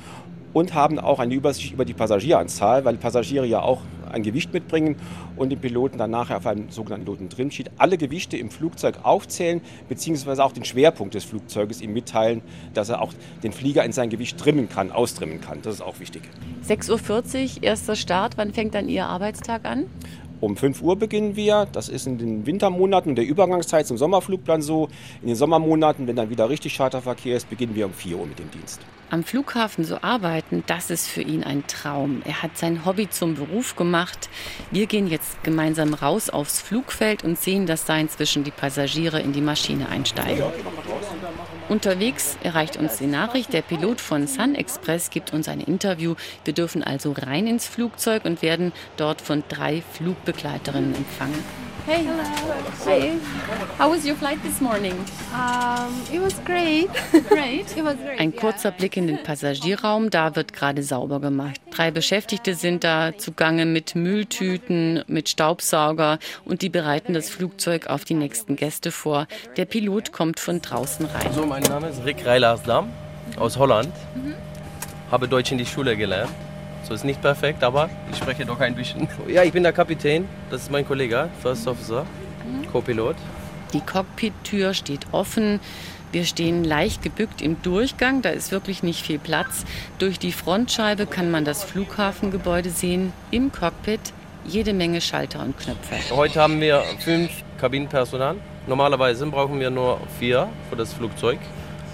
und 0.54 0.74
haben 0.74 0.98
auch 1.00 1.20
eine 1.20 1.34
Übersicht 1.34 1.74
über 1.74 1.86
die 1.86 1.94
Passagieranzahl, 1.94 2.84
weil 2.86 2.98
Passagiere 2.98 3.46
ja 3.46 3.62
auch 3.62 3.82
ein 4.12 4.24
Gewicht 4.24 4.54
mitbringen 4.54 4.96
und 5.36 5.50
den 5.50 5.60
Piloten 5.60 5.98
dann 5.98 6.12
nachher 6.12 6.38
auf 6.38 6.48
einem 6.48 6.70
sogenannten 6.70 7.06
Loten 7.06 7.30
Trimsheet 7.30 7.72
alle 7.78 7.98
Gewichte 7.98 8.38
im 8.38 8.50
Flugzeug 8.50 9.00
aufzählen, 9.04 9.62
beziehungsweise 9.90 10.44
auch 10.44 10.52
den 10.52 10.66
Schwerpunkt 10.66 11.14
des 11.14 11.24
Flugzeuges 11.24 11.82
ihm 11.82 11.94
mitteilen, 11.94 12.42
dass 12.74 12.90
er 12.90 13.02
auch 13.02 13.14
den 13.44 13.52
Flieger 13.52 13.84
in 13.84 13.92
sein 13.92 14.10
Gewicht 14.10 14.38
trimmen 14.38 14.70
kann, 14.70 14.92
austrimmen 14.92 15.42
kann. 15.42 15.62
Das 15.62 15.76
ist 15.76 15.82
auch 15.82 16.00
wichtig. 16.00 16.24
6.40 16.68 17.58
Uhr, 17.58 17.64
erster 17.64 17.96
Start. 17.96 18.38
Wann 18.38 18.54
fängt 18.54 18.76
dann 18.76 18.90
Ihr 18.90 19.06
Arbeitstag 19.06 19.66
an? 19.66 19.86
Um 20.40 20.56
5 20.56 20.82
Uhr 20.84 20.96
beginnen 20.98 21.36
wir. 21.36 21.68
Das 21.72 21.90
ist 21.90 22.06
in 22.06 22.18
den 22.18 22.46
Wintermonaten, 22.46 23.10
in 23.10 23.16
der 23.16 23.26
Übergangszeit 23.26 23.88
zum 23.88 23.98
Sommerflugplan 23.98 24.62
so. 24.62 24.88
In 25.22 25.28
den 25.28 25.36
Sommermonaten, 25.36 26.08
wenn 26.08 26.16
dann 26.16 26.30
wieder 26.30 26.50
richtig 26.50 26.78
Charterverkehr 26.78 27.36
ist, 27.36 27.50
beginnen 27.50 27.74
wir 27.76 27.88
um 27.88 27.94
4 27.94 28.18
Uhr 28.18 28.28
mit 28.28 28.38
dem 28.38 28.52
Dienst. 28.52 28.82
Am 29.10 29.24
Flughafen 29.24 29.86
zu 29.86 30.04
arbeiten, 30.04 30.64
das 30.68 30.90
ist 30.90 31.08
für 31.08 31.22
ihn 31.22 31.42
ein 31.42 31.66
Traum. 31.66 32.22
Er 32.26 32.44
hat 32.44 32.58
sein 32.58 32.86
Hobby 32.86 33.10
zum 33.10 33.36
Beruf 33.36 33.78
gemacht. 33.78 34.30
Wir 34.70 34.86
gehen 34.86 35.08
jetzt 35.08 35.42
gemeinsam 35.44 35.94
raus 35.94 36.30
aufs 36.30 36.60
Flugfeld 36.60 37.24
und 37.24 37.40
sehen, 37.40 37.68
dass 37.68 37.86
da 37.86 37.98
inzwischen 37.98 38.44
die 38.44 38.52
Passagiere 38.52 39.22
in 39.22 39.32
die 39.32 39.40
Maschine 39.40 39.88
einsteigen. 39.88 40.44
Unterwegs 41.70 42.38
erreicht 42.44 42.76
uns 42.76 42.98
die 42.98 43.08
Nachricht, 43.08 43.54
der 43.54 43.62
Pilot 43.62 44.02
von 44.02 44.28
Sun 44.28 44.56
Express 44.56 45.10
gibt 45.10 45.32
uns 45.32 45.48
ein 45.48 45.62
Interview. 45.62 46.16
Wir 46.44 46.54
dürfen 46.54 46.84
also 46.84 47.14
rein 47.14 47.48
ins 47.48 47.66
Flugzeug 47.66 48.26
und 48.26 48.42
werden 48.42 48.74
dort 48.98 49.22
von 49.22 49.42
drei 49.48 49.84
Flugbegleiterinnen 49.94 50.96
empfangen. 50.96 51.67
Hey. 51.86 52.06
Hi. 52.86 53.18
How 53.78 53.90
was 53.90 54.06
your 54.06 54.16
flight 54.16 54.42
this 54.44 54.60
morning? 54.60 54.94
Um, 55.34 55.94
it 56.12 56.20
was 56.22 56.34
great. 56.44 56.90
Great. 57.30 57.78
It 57.78 57.84
was 57.84 57.96
great. 57.96 58.20
Ein 58.20 58.36
kurzer 58.36 58.72
Blick 58.72 58.98
in 58.98 59.08
den 59.08 59.24
Passagierraum, 59.24 60.10
da 60.10 60.36
wird 60.36 60.54
gerade 60.54 60.84
sauber 60.84 61.20
gemacht. 61.22 61.62
Drei 61.72 61.92
Beschäftigte 61.92 62.56
sind 62.56 62.84
da 62.84 63.18
zugange 63.18 63.66
mit 63.66 63.96
Mülltüten, 63.96 65.04
mit 65.08 65.30
Staubsauger 65.30 66.20
und 66.44 66.62
die 66.62 66.70
bereiten 66.70 67.14
das 67.14 67.30
Flugzeug 67.30 67.88
auf 67.88 68.04
die 68.04 68.16
nächsten 68.16 68.56
Gäste 68.56 68.92
vor. 68.92 69.28
Der 69.56 69.66
Pilot 69.66 70.12
kommt 70.12 70.40
von 70.40 70.62
draußen 70.62 71.06
rein. 71.06 71.32
So, 71.34 71.46
mein 71.46 71.64
Name 71.64 71.88
ist 71.88 72.04
Rick 72.04 72.26
Reilersdam 72.26 72.90
aus 73.38 73.58
Holland. 73.58 73.94
Habe 75.12 75.28
Deutsch 75.28 75.52
in 75.52 75.58
die 75.58 75.66
Schule 75.66 75.96
gelernt. 75.96 76.32
So 76.84 76.94
ist 76.94 77.04
nicht 77.04 77.22
perfekt, 77.22 77.64
aber 77.64 77.90
ich 78.12 78.18
spreche 78.18 78.46
doch 78.46 78.60
ein 78.60 78.76
bisschen. 78.76 79.08
Ja, 79.28 79.44
ich 79.44 79.52
bin 79.52 79.64
der 79.64 79.74
Kapitän. 79.74 80.28
Das 80.50 80.62
ist 80.64 80.72
mein 80.72 80.88
Kollege, 80.88 81.30
First 81.42 81.68
Officer, 81.68 82.06
Co-Pilot. 82.72 83.16
Die 83.74 83.82
Cockpit-Tür 83.82 84.74
steht 84.74 85.08
offen. 85.12 85.60
Wir 86.14 86.24
stehen 86.24 86.64
leicht 86.64 87.04
gebückt 87.04 87.42
im 87.42 87.62
Durchgang, 87.62 88.22
da 88.22 88.30
ist 88.30 88.54
wirklich 88.54 88.82
nicht 88.82 89.06
viel 89.06 89.20
Platz. 89.20 89.66
Durch 90.00 90.20
die 90.20 90.32
Frontscheibe 90.32 91.06
kann 91.06 91.32
man 91.32 91.44
das 91.44 91.66
Flughafengebäude 91.66 92.70
sehen. 92.70 93.12
Im 93.30 93.52
Cockpit 93.52 94.00
jede 94.46 94.74
Menge 94.74 95.02
Schalter 95.02 95.42
und 95.42 95.58
Knöpfe. 95.58 95.96
Heute 96.16 96.42
haben 96.42 96.62
wir 96.62 96.82
fünf 97.00 97.30
Kabinenpersonal. 97.60 98.38
Normalerweise 98.68 99.26
brauchen 99.26 99.60
wir 99.60 99.70
nur 99.70 100.00
vier 100.18 100.48
für 100.70 100.78
das 100.78 100.94
Flugzeug. 100.94 101.40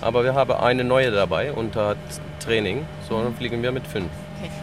Aber 0.01 0.23
wir 0.23 0.35
haben 0.35 0.51
eine 0.51 0.83
neue 0.83 1.11
dabei 1.11 1.51
unter 1.51 1.95
Training. 2.39 2.85
So, 3.09 3.21
dann 3.23 3.35
fliegen 3.35 3.63
wir 3.63 3.71
mit 3.71 3.87
fünf. 3.87 4.09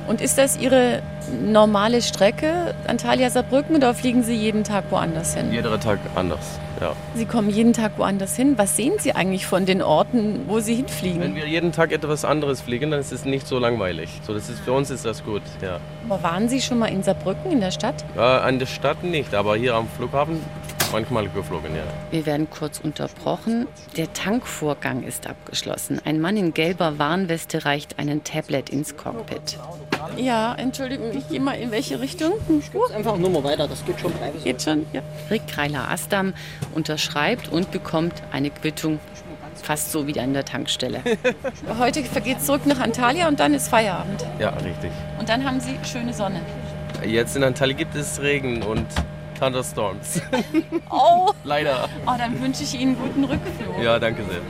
Und 0.06 0.20
ist 0.20 0.38
das 0.38 0.58
Ihre 0.58 1.02
normale 1.44 2.02
Strecke, 2.02 2.75
Antalya 2.87 3.30
Saarbrücken, 3.30 3.76
oder 3.76 3.94
fliegen 3.94 4.22
Sie 4.22 4.34
jeden 4.34 4.64
Tag 4.64 4.84
woanders 4.90 5.34
hin? 5.34 5.52
Jeder 5.52 5.78
Tag 5.78 5.99
anders, 6.14 6.58
ja. 6.80 6.92
Sie 7.14 7.25
kommen 7.25 7.50
jeden 7.50 7.72
Tag 7.72 7.92
woanders 7.96 8.34
hin. 8.34 8.54
Was 8.56 8.76
sehen 8.76 8.94
Sie 8.99 9.12
eigentlich 9.12 9.46
von 9.46 9.66
den 9.66 9.82
Orten, 9.82 10.40
wo 10.46 10.60
Sie 10.60 10.75
hinfliegen? 10.75 11.20
Wenn 11.20 11.34
wir 11.37 11.46
jeden 11.46 11.72
Tag 11.72 11.92
etwas 11.92 12.25
anderes 12.25 12.60
fliegen, 12.60 12.90
dann 12.90 13.00
ist 13.00 13.12
es 13.12 13.25
nicht 13.25 13.46
so 13.46 13.58
langweilig. 13.58 14.20
So, 14.26 14.34
das 14.34 14.49
ist, 14.49 14.60
für 14.60 14.72
uns 14.72 14.90
ist 14.90 15.04
das 15.04 15.25
gut, 15.25 15.42
ja. 15.62 15.78
Aber 16.08 16.22
waren 16.22 16.49
Sie 16.49 16.60
schon 16.60 16.78
mal 16.78 16.88
in 16.88 17.02
Saarbrücken 17.02 17.52
in 17.52 17.60
der 17.60 17.70
Stadt? 17.70 18.04
Äh, 18.16 18.20
an 18.20 18.58
der 18.58 18.66
Stadt 18.66 19.04
nicht, 19.04 19.34
aber 19.34 19.56
hier 19.56 19.75
am 19.75 19.88
Flughafen 19.88 20.40
manchmal 20.92 21.28
geflogen, 21.28 21.75
ja. 21.75 21.82
Wir 22.11 22.26
werden 22.26 22.49
kurz 22.50 22.80
unterbrochen. 22.80 23.66
Der 23.97 24.12
Tankvorgang 24.12 25.02
ist 25.02 25.26
abgeschlossen. 25.26 26.00
Ein 26.04 26.20
Mann 26.20 26.37
in 26.37 26.54
gelber 26.54 26.99
Warnweste 26.99 27.64
reicht 27.64 27.99
einen 27.99 28.25
Tablet 28.25 28.70
ins 28.70 28.97
Cockpit. 28.97 29.59
Ja, 30.16 30.54
Entschuldigung, 30.54 31.16
ich 31.16 31.28
gehe 31.28 31.40
mal 31.40 31.54
in 31.54 31.70
welche 31.70 32.00
Richtung? 32.00 32.32
Einfach 32.94 33.16
nur 33.16 33.30
mal 33.30 33.44
weiter, 33.44 33.68
das 33.68 33.85
geht 33.85 34.00
schon. 34.00 34.12
Geht 34.44 34.62
schon, 34.62 34.87
ja. 34.92 35.02
Rick 35.30 35.47
Kreiler 35.47 35.90
Astam 35.90 36.35
unterschreibt 36.75 37.49
und 37.49 37.70
bekommt 37.70 38.14
eine 38.32 38.50
Quittung. 38.50 38.99
Fast 39.62 39.92
so 39.92 40.06
wie 40.06 40.18
an 40.18 40.32
der 40.32 40.44
Tankstelle. 40.44 41.02
Heute 41.78 42.02
geht 42.02 42.40
zurück 42.40 42.64
nach 42.66 42.80
Antalya 42.80 43.28
und 43.28 43.40
dann 43.40 43.52
ist 43.52 43.68
Feierabend. 43.68 44.25
Ja, 44.38 44.50
richtig. 44.50 44.90
Und 45.18 45.28
dann 45.28 45.44
haben 45.44 45.61
Sie 45.61 45.76
schöne 45.85 46.14
Sonne. 46.14 46.40
Jetzt 47.04 47.37
in 47.37 47.44
Antalya 47.44 47.76
gibt 47.76 47.94
es 47.94 48.20
Regen 48.20 48.62
und 48.62 48.87
Thunderstorms. 49.40 50.20
Oh, 50.90 51.30
Leider. 51.44 51.88
oh 52.06 52.12
dann 52.18 52.40
wünsche 52.40 52.62
ich 52.64 52.78
Ihnen 52.78 52.97
guten 52.97 53.25
Rückflug. 53.25 53.82
Ja, 53.82 53.99
danke 53.99 54.23
sehr. 54.25 54.40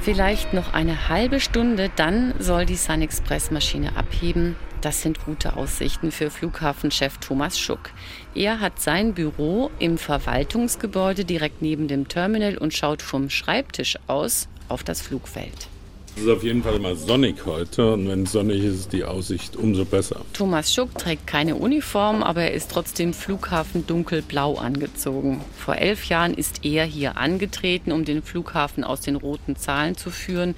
Vielleicht 0.00 0.52
noch 0.52 0.74
eine 0.74 1.08
halbe 1.08 1.40
Stunde, 1.40 1.90
dann 1.96 2.34
soll 2.38 2.66
die 2.66 2.76
Sun 2.76 3.00
Express 3.00 3.50
Maschine 3.50 3.96
abheben. 3.96 4.56
Das 4.82 5.00
sind 5.00 5.24
gute 5.24 5.56
Aussichten 5.56 6.12
für 6.12 6.30
Flughafenchef 6.30 7.16
Thomas 7.18 7.58
Schuck. 7.58 7.90
Er 8.34 8.60
hat 8.60 8.80
sein 8.80 9.14
Büro 9.14 9.70
im 9.78 9.96
Verwaltungsgebäude 9.96 11.24
direkt 11.24 11.62
neben 11.62 11.88
dem 11.88 12.06
Terminal 12.08 12.58
und 12.58 12.74
schaut 12.74 13.00
vom 13.00 13.30
Schreibtisch 13.30 13.98
aus 14.06 14.48
auf 14.68 14.84
das 14.84 15.00
Flugfeld. 15.00 15.68
Es 16.16 16.22
ist 16.22 16.28
auf 16.28 16.44
jeden 16.44 16.62
Fall 16.62 16.78
mal 16.78 16.94
sonnig 16.94 17.44
heute 17.44 17.94
und 17.94 18.08
wenn 18.08 18.22
es 18.22 18.32
sonnig 18.32 18.62
ist, 18.62 18.74
ist 18.74 18.92
die 18.92 19.02
Aussicht 19.04 19.56
umso 19.56 19.84
besser. 19.84 20.20
Thomas 20.32 20.72
Schuck 20.72 20.96
trägt 20.96 21.26
keine 21.26 21.56
Uniform, 21.56 22.22
aber 22.22 22.42
er 22.42 22.52
ist 22.52 22.70
trotzdem 22.70 23.12
Flughafen 23.12 23.84
dunkelblau 23.86 24.54
angezogen. 24.54 25.40
Vor 25.56 25.74
elf 25.74 26.04
Jahren 26.04 26.32
ist 26.32 26.64
er 26.64 26.84
hier 26.84 27.16
angetreten, 27.16 27.90
um 27.90 28.04
den 28.04 28.22
Flughafen 28.22 28.84
aus 28.84 29.00
den 29.00 29.16
roten 29.16 29.56
Zahlen 29.56 29.96
zu 29.96 30.10
führen 30.10 30.54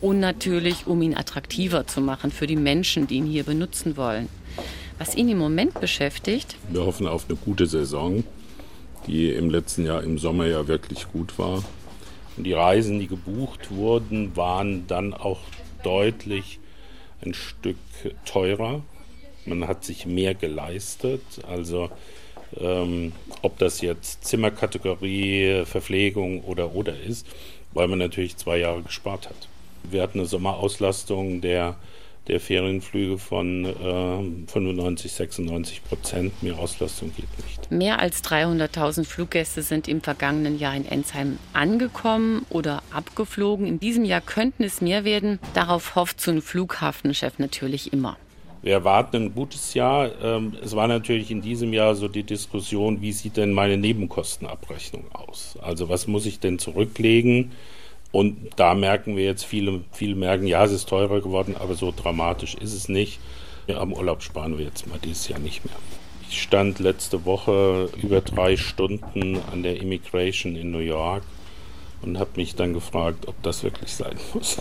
und 0.00 0.20
natürlich, 0.20 0.86
um 0.86 1.02
ihn 1.02 1.14
attraktiver 1.14 1.86
zu 1.86 2.00
machen 2.00 2.30
für 2.30 2.46
die 2.46 2.56
Menschen, 2.56 3.06
die 3.06 3.16
ihn 3.16 3.26
hier 3.26 3.44
benutzen 3.44 3.98
wollen. 3.98 4.28
Was 4.98 5.14
ihn 5.14 5.28
im 5.28 5.38
Moment 5.38 5.80
beschäftigt, 5.80 6.56
Wir 6.70 6.86
hoffen 6.86 7.06
auf 7.06 7.26
eine 7.28 7.36
gute 7.36 7.66
Saison, 7.66 8.24
die 9.06 9.30
im 9.30 9.50
letzten 9.50 9.84
Jahr 9.84 10.02
im 10.02 10.18
Sommer 10.18 10.46
ja 10.46 10.66
wirklich 10.66 11.06
gut 11.12 11.38
war. 11.38 11.62
Und 12.36 12.44
die 12.44 12.52
Reisen, 12.52 12.98
die 12.98 13.06
gebucht 13.06 13.70
wurden, 13.70 14.36
waren 14.36 14.86
dann 14.86 15.14
auch 15.14 15.40
deutlich 15.82 16.58
ein 17.24 17.34
Stück 17.34 17.76
teurer. 18.24 18.82
Man 19.46 19.66
hat 19.68 19.84
sich 19.84 20.06
mehr 20.06 20.34
geleistet. 20.34 21.22
Also 21.48 21.90
ähm, 22.60 23.12
ob 23.42 23.58
das 23.58 23.80
jetzt 23.80 24.24
Zimmerkategorie, 24.24 25.64
Verpflegung 25.64 26.42
oder 26.42 26.74
oder 26.74 26.98
ist, 26.98 27.26
weil 27.72 27.88
man 27.88 27.98
natürlich 27.98 28.36
zwei 28.36 28.58
Jahre 28.58 28.82
gespart 28.82 29.28
hat. 29.28 29.48
Wir 29.82 30.02
hatten 30.02 30.20
eine 30.20 30.28
Sommerauslastung 30.28 31.40
der, 31.40 31.76
der 32.28 32.40
Ferienflüge 32.40 33.18
von 33.18 33.64
äh, 33.64 34.50
95, 34.50 35.12
96 35.12 35.84
Prozent. 35.84 36.42
Mehr 36.42 36.58
Auslastung 36.58 37.12
geht 37.14 37.26
nicht. 37.44 37.70
mehr 37.70 37.98
als 37.98 38.24
300.000 38.24 39.04
Fluggäste 39.04 39.62
sind 39.62 39.88
im 39.88 40.00
vergangenen 40.00 40.58
Jahr 40.58 40.74
in 40.74 40.86
Ensheim 40.86 41.38
angekommen 41.52 42.46
oder 42.50 42.82
abgeflogen. 42.90 43.66
In 43.66 43.78
diesem 43.80 44.04
Jahr 44.04 44.20
könnten 44.22 44.62
es 44.64 44.80
mehr 44.80 45.04
werden. 45.04 45.38
Darauf 45.52 45.94
hofft 45.96 46.20
so 46.20 46.30
ein 46.30 46.40
Flughafenchef 46.40 47.38
natürlich 47.38 47.92
immer. 47.92 48.16
Wir 48.62 48.72
erwarten 48.72 49.16
ein 49.16 49.34
gutes 49.34 49.74
Jahr. 49.74 50.10
Ähm, 50.22 50.54
Es 50.62 50.74
war 50.74 50.88
natürlich 50.88 51.30
in 51.30 51.42
diesem 51.42 51.74
Jahr 51.74 51.94
so 51.94 52.08
die 52.08 52.22
Diskussion, 52.22 53.02
wie 53.02 53.12
sieht 53.12 53.36
denn 53.36 53.52
meine 53.52 53.76
Nebenkostenabrechnung 53.76 55.04
aus? 55.12 55.58
Also 55.60 55.90
was 55.90 56.06
muss 56.06 56.24
ich 56.24 56.40
denn 56.40 56.58
zurücklegen? 56.58 57.52
Und 58.14 58.50
da 58.54 58.74
merken 58.74 59.16
wir 59.16 59.24
jetzt, 59.24 59.44
viele, 59.44 59.80
viele 59.90 60.14
merken, 60.14 60.46
ja, 60.46 60.62
es 60.64 60.70
ist 60.70 60.88
teurer 60.88 61.20
geworden, 61.20 61.56
aber 61.58 61.74
so 61.74 61.92
dramatisch 61.94 62.54
ist 62.54 62.72
es 62.72 62.88
nicht. 62.88 63.18
Am 63.66 63.92
Urlaub 63.92 64.22
sparen 64.22 64.56
wir 64.56 64.64
jetzt 64.64 64.86
mal 64.86 65.00
dieses 65.02 65.26
Jahr 65.26 65.40
nicht 65.40 65.64
mehr. 65.64 65.74
Ich 66.30 66.40
stand 66.40 66.78
letzte 66.78 67.24
Woche 67.24 67.88
über 68.00 68.20
drei 68.20 68.56
Stunden 68.56 69.40
an 69.50 69.64
der 69.64 69.80
Immigration 69.80 70.54
in 70.54 70.70
New 70.70 70.78
York 70.78 71.24
und 72.04 72.18
habe 72.18 72.30
mich 72.36 72.54
dann 72.54 72.72
gefragt, 72.74 73.26
ob 73.26 73.42
das 73.42 73.62
wirklich 73.62 73.92
sein 73.92 74.16
muss. 74.32 74.58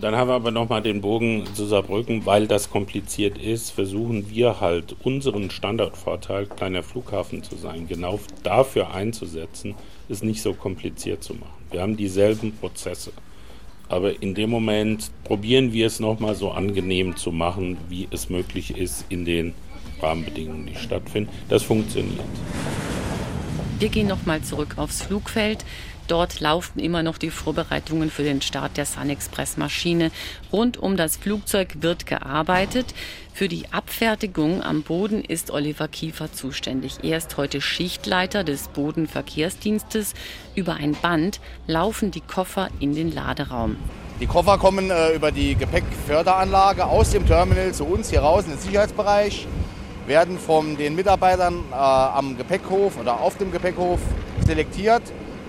Dann 0.00 0.16
haben 0.16 0.28
wir 0.28 0.34
aber 0.34 0.50
nochmal 0.50 0.82
den 0.82 1.00
Bogen 1.00 1.44
zu 1.54 1.64
Saarbrücken, 1.64 2.26
weil 2.26 2.46
das 2.46 2.70
kompliziert 2.70 3.38
ist, 3.38 3.70
versuchen 3.70 4.30
wir 4.30 4.60
halt 4.60 4.96
unseren 5.02 5.50
Standardvorteil, 5.50 6.46
kleiner 6.46 6.82
Flughafen 6.82 7.42
zu 7.42 7.56
sein, 7.56 7.88
genau 7.88 8.20
dafür 8.42 8.92
einzusetzen, 8.94 9.74
es 10.08 10.22
nicht 10.22 10.42
so 10.42 10.52
kompliziert 10.52 11.22
zu 11.24 11.34
machen. 11.34 11.62
Wir 11.70 11.80
haben 11.80 11.96
dieselben 11.96 12.52
Prozesse. 12.52 13.12
Aber 13.88 14.22
in 14.22 14.34
dem 14.34 14.50
Moment 14.50 15.10
probieren 15.24 15.72
wir 15.72 15.86
es 15.86 16.00
nochmal 16.00 16.34
so 16.34 16.50
angenehm 16.50 17.16
zu 17.16 17.30
machen, 17.30 17.76
wie 17.88 18.08
es 18.10 18.30
möglich 18.30 18.76
ist 18.76 19.04
in 19.10 19.24
den 19.24 19.54
Rahmenbedingungen, 20.00 20.66
die 20.66 20.76
stattfinden. 20.76 21.30
Das 21.48 21.62
funktioniert. 21.62 22.20
Wir 23.78 23.88
gehen 23.88 24.06
nochmal 24.06 24.40
zurück 24.42 24.74
aufs 24.76 25.02
Flugfeld. 25.02 25.64
Dort 26.08 26.40
laufen 26.40 26.78
immer 26.78 27.02
noch 27.02 27.18
die 27.18 27.30
Vorbereitungen 27.30 28.10
für 28.10 28.24
den 28.24 28.42
Start 28.42 28.76
der 28.76 28.86
Sun 28.86 29.10
Express 29.10 29.56
Maschine. 29.56 30.10
Rund 30.52 30.76
um 30.76 30.96
das 30.96 31.16
Flugzeug 31.16 31.76
wird 31.80 32.06
gearbeitet. 32.06 32.94
Für 33.32 33.48
die 33.48 33.72
Abfertigung 33.72 34.62
am 34.62 34.82
Boden 34.82 35.24
ist 35.24 35.50
Oliver 35.50 35.88
Kiefer 35.88 36.32
zuständig. 36.32 36.98
Er 37.02 37.16
ist 37.16 37.36
heute 37.36 37.60
Schichtleiter 37.60 38.44
des 38.44 38.68
Bodenverkehrsdienstes. 38.68 40.14
Über 40.54 40.74
ein 40.74 40.92
Band 40.92 41.40
laufen 41.66 42.10
die 42.10 42.20
Koffer 42.20 42.68
in 42.80 42.94
den 42.94 43.14
Laderaum. 43.14 43.76
Die 44.20 44.26
Koffer 44.26 44.58
kommen 44.58 44.90
äh, 44.90 45.14
über 45.14 45.32
die 45.32 45.54
Gepäckförderanlage 45.54 46.84
aus 46.84 47.10
dem 47.10 47.26
Terminal 47.26 47.72
zu 47.72 47.84
uns 47.84 48.10
hier 48.10 48.20
raus 48.20 48.44
in 48.44 48.50
den 48.50 48.60
Sicherheitsbereich, 48.60 49.48
werden 50.06 50.38
von 50.38 50.76
den 50.76 50.94
Mitarbeitern 50.94 51.64
äh, 51.72 51.74
am 51.74 52.36
Gepäckhof 52.36 52.98
oder 52.98 53.20
auf 53.20 53.38
dem 53.38 53.50
Gepäckhof 53.50 54.00
selektiert 54.46 55.02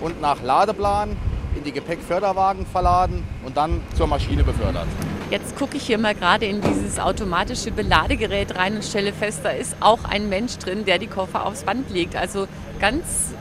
und 0.04 0.20
nach 0.20 0.42
Ladeplan 0.42 1.16
in 1.56 1.64
die 1.64 1.72
Gepäckförderwagen 1.72 2.66
verladen 2.66 3.24
und 3.46 3.56
dann 3.56 3.80
zur 3.96 4.06
Maschine 4.06 4.44
befördert. 4.44 4.86
Jetzt 5.30 5.56
gucke 5.56 5.78
ich 5.78 5.84
hier 5.84 5.96
mal 5.96 6.14
gerade 6.14 6.44
in 6.44 6.60
dieses 6.60 6.98
automatische 6.98 7.70
Beladegerät 7.70 8.54
rein 8.54 8.76
und 8.76 8.84
stelle 8.84 9.14
fest, 9.14 9.40
da 9.44 9.48
ist 9.48 9.74
auch 9.80 10.04
ein 10.04 10.28
Mensch 10.28 10.58
drin, 10.58 10.84
der 10.84 10.98
die 10.98 11.06
Koffer 11.06 11.46
aufs 11.46 11.62
Band 11.62 11.90
legt. 11.90 12.16
Also 12.16 12.46
ganz 12.80 13.32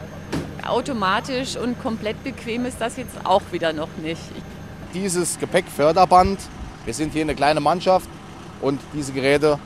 automatisch 0.66 1.58
und 1.58 1.82
komplett 1.82 2.24
bequem 2.24 2.66
ist 2.66 2.80
das 2.80 2.96
jetzt 2.96 3.26
auch 3.26 3.42
wieder 3.52 3.74
noch 3.74 3.90
nicht. 4.02 4.22
Dieses 4.94 5.40
Gepäckförderband, 5.40 6.40
wir 6.86 6.94
sind 6.94 7.12
hier 7.12 7.24
eine 7.24 7.36
kleine 7.36 7.60
Mannschaft 7.60 8.08
und 8.62 8.80
diese 8.94 9.12
Geräte 9.12 9.60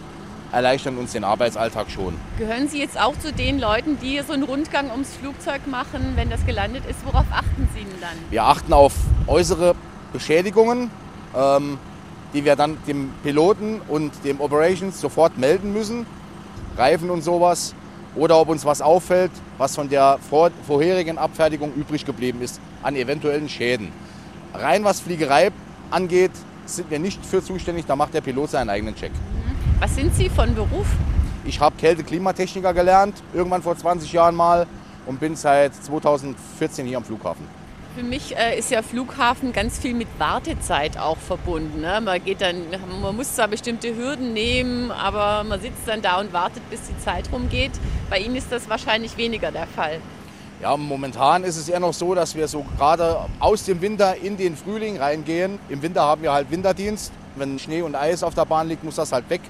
erleichtern 0.51 0.97
uns 0.97 1.11
den 1.11 1.23
Arbeitsalltag 1.23 1.89
schon. 1.89 2.15
Gehören 2.37 2.67
Sie 2.67 2.79
jetzt 2.79 2.99
auch 2.99 3.17
zu 3.17 3.33
den 3.33 3.59
Leuten, 3.59 3.97
die 3.99 4.21
so 4.25 4.33
einen 4.33 4.43
Rundgang 4.43 4.91
ums 4.91 5.15
Flugzeug 5.15 5.67
machen, 5.67 6.13
wenn 6.15 6.29
das 6.29 6.45
gelandet 6.45 6.83
ist? 6.89 7.05
Worauf 7.05 7.25
achten 7.31 7.67
Sie 7.73 7.81
denn 7.81 8.01
dann? 8.01 8.17
Wir 8.29 8.43
achten 8.43 8.73
auf 8.73 8.93
äußere 9.27 9.75
Beschädigungen, 10.13 10.89
ähm, 11.35 11.77
die 12.33 12.45
wir 12.45 12.55
dann 12.55 12.77
dem 12.87 13.11
Piloten 13.23 13.81
und 13.87 14.11
dem 14.23 14.39
Operations 14.39 14.99
sofort 14.99 15.37
melden 15.37 15.73
müssen. 15.73 16.05
Reifen 16.77 17.09
und 17.09 17.23
sowas. 17.23 17.73
Oder 18.15 18.39
ob 18.39 18.49
uns 18.49 18.65
was 18.65 18.81
auffällt, 18.81 19.31
was 19.57 19.75
von 19.75 19.89
der 19.89 20.17
vor 20.29 20.49
vorherigen 20.65 21.17
Abfertigung 21.17 21.73
übrig 21.73 22.05
geblieben 22.05 22.41
ist 22.41 22.59
an 22.81 22.95
eventuellen 22.95 23.47
Schäden. 23.47 23.91
Rein 24.53 24.83
was 24.83 24.99
Fliegerei 25.01 25.51
angeht, 25.91 26.31
sind 26.65 26.89
wir 26.89 26.99
nicht 26.99 27.23
für 27.25 27.43
zuständig, 27.43 27.85
da 27.85 27.95
macht 27.95 28.13
der 28.13 28.21
Pilot 28.21 28.51
seinen 28.51 28.69
eigenen 28.69 28.95
Check. 28.95 29.11
Was 29.79 29.93
sind 29.93 30.15
Sie 30.15 30.27
von 30.27 30.55
Beruf? 30.55 30.88
Ich 31.46 31.60
habe 31.60 31.75
Kälte-Klimatechniker 31.77 32.74
gelernt, 32.74 33.22
irgendwann 33.31 33.62
vor 33.62 33.77
20 33.77 34.12
Jahren 34.12 34.34
mal 34.34 34.65
und 35.05 35.19
bin 35.19 35.36
seit 35.36 35.75
2014 35.75 36.88
hier 36.88 36.98
am 36.98 37.03
Flughafen. 37.03 37.46
Für 37.96 38.01
mich 38.01 38.36
äh, 38.36 38.57
ist 38.57 38.72
ja 38.72 38.81
Flughafen 38.81 39.53
ganz 39.53 39.77
viel 39.77 39.93
mit 39.93 40.07
Wartezeit 40.17 40.98
auch 40.98 41.17
verbunden. 41.17 41.81
Ne? 41.81 42.01
Man, 42.01 42.25
geht 42.25 42.41
dann, 42.41 42.63
man 43.03 43.15
muss 43.15 43.36
zwar 43.36 43.50
bestimmte 43.50 43.96
Hürden 43.96 44.34
nehmen, 44.34 44.89
aber 44.89 45.43
man 45.43 45.62
sitzt 45.62 45.88
dann 45.88 46.01
da 46.01 46.19
und 46.19 46.34
wartet, 46.34 46.67
bis 46.72 46.81
die 46.88 46.98
Zeit 46.98 47.31
rumgeht. 47.31 47.72
Bei 48.10 48.17
Ihnen 48.17 48.36
ist 48.36 48.51
das 48.51 48.67
wahrscheinlich 48.67 49.15
weniger 49.15 49.51
der 49.51 49.67
Fall. 49.67 50.00
Ja, 50.60 50.75
momentan 50.75 51.43
ist 51.43 51.55
es 51.55 51.69
eher 51.69 51.79
noch 51.79 51.93
so, 51.93 52.15
dass 52.15 52.34
wir 52.34 52.48
so 52.48 52.65
gerade 52.77 53.19
aus 53.39 53.65
dem 53.65 53.79
Winter 53.81 54.15
in 54.15 54.38
den 54.38 54.57
Frühling 54.57 54.98
reingehen. 54.98 55.60
Im 55.69 55.84
Winter 55.84 56.01
haben 56.01 56.24
wir 56.24 56.34
halt 56.34 56.50
Winterdienst. 56.50 57.12
Wenn 57.36 57.60
Schnee 57.60 57.84
und 57.84 57.93
Eis 57.93 58.24
auf 58.24 58.34
der 58.34 58.46
Bahn 58.46 58.67
liegt, 58.67 58.84
muss 58.84 58.96
das 58.96 59.12
halt 59.12 59.29
weg 59.29 59.41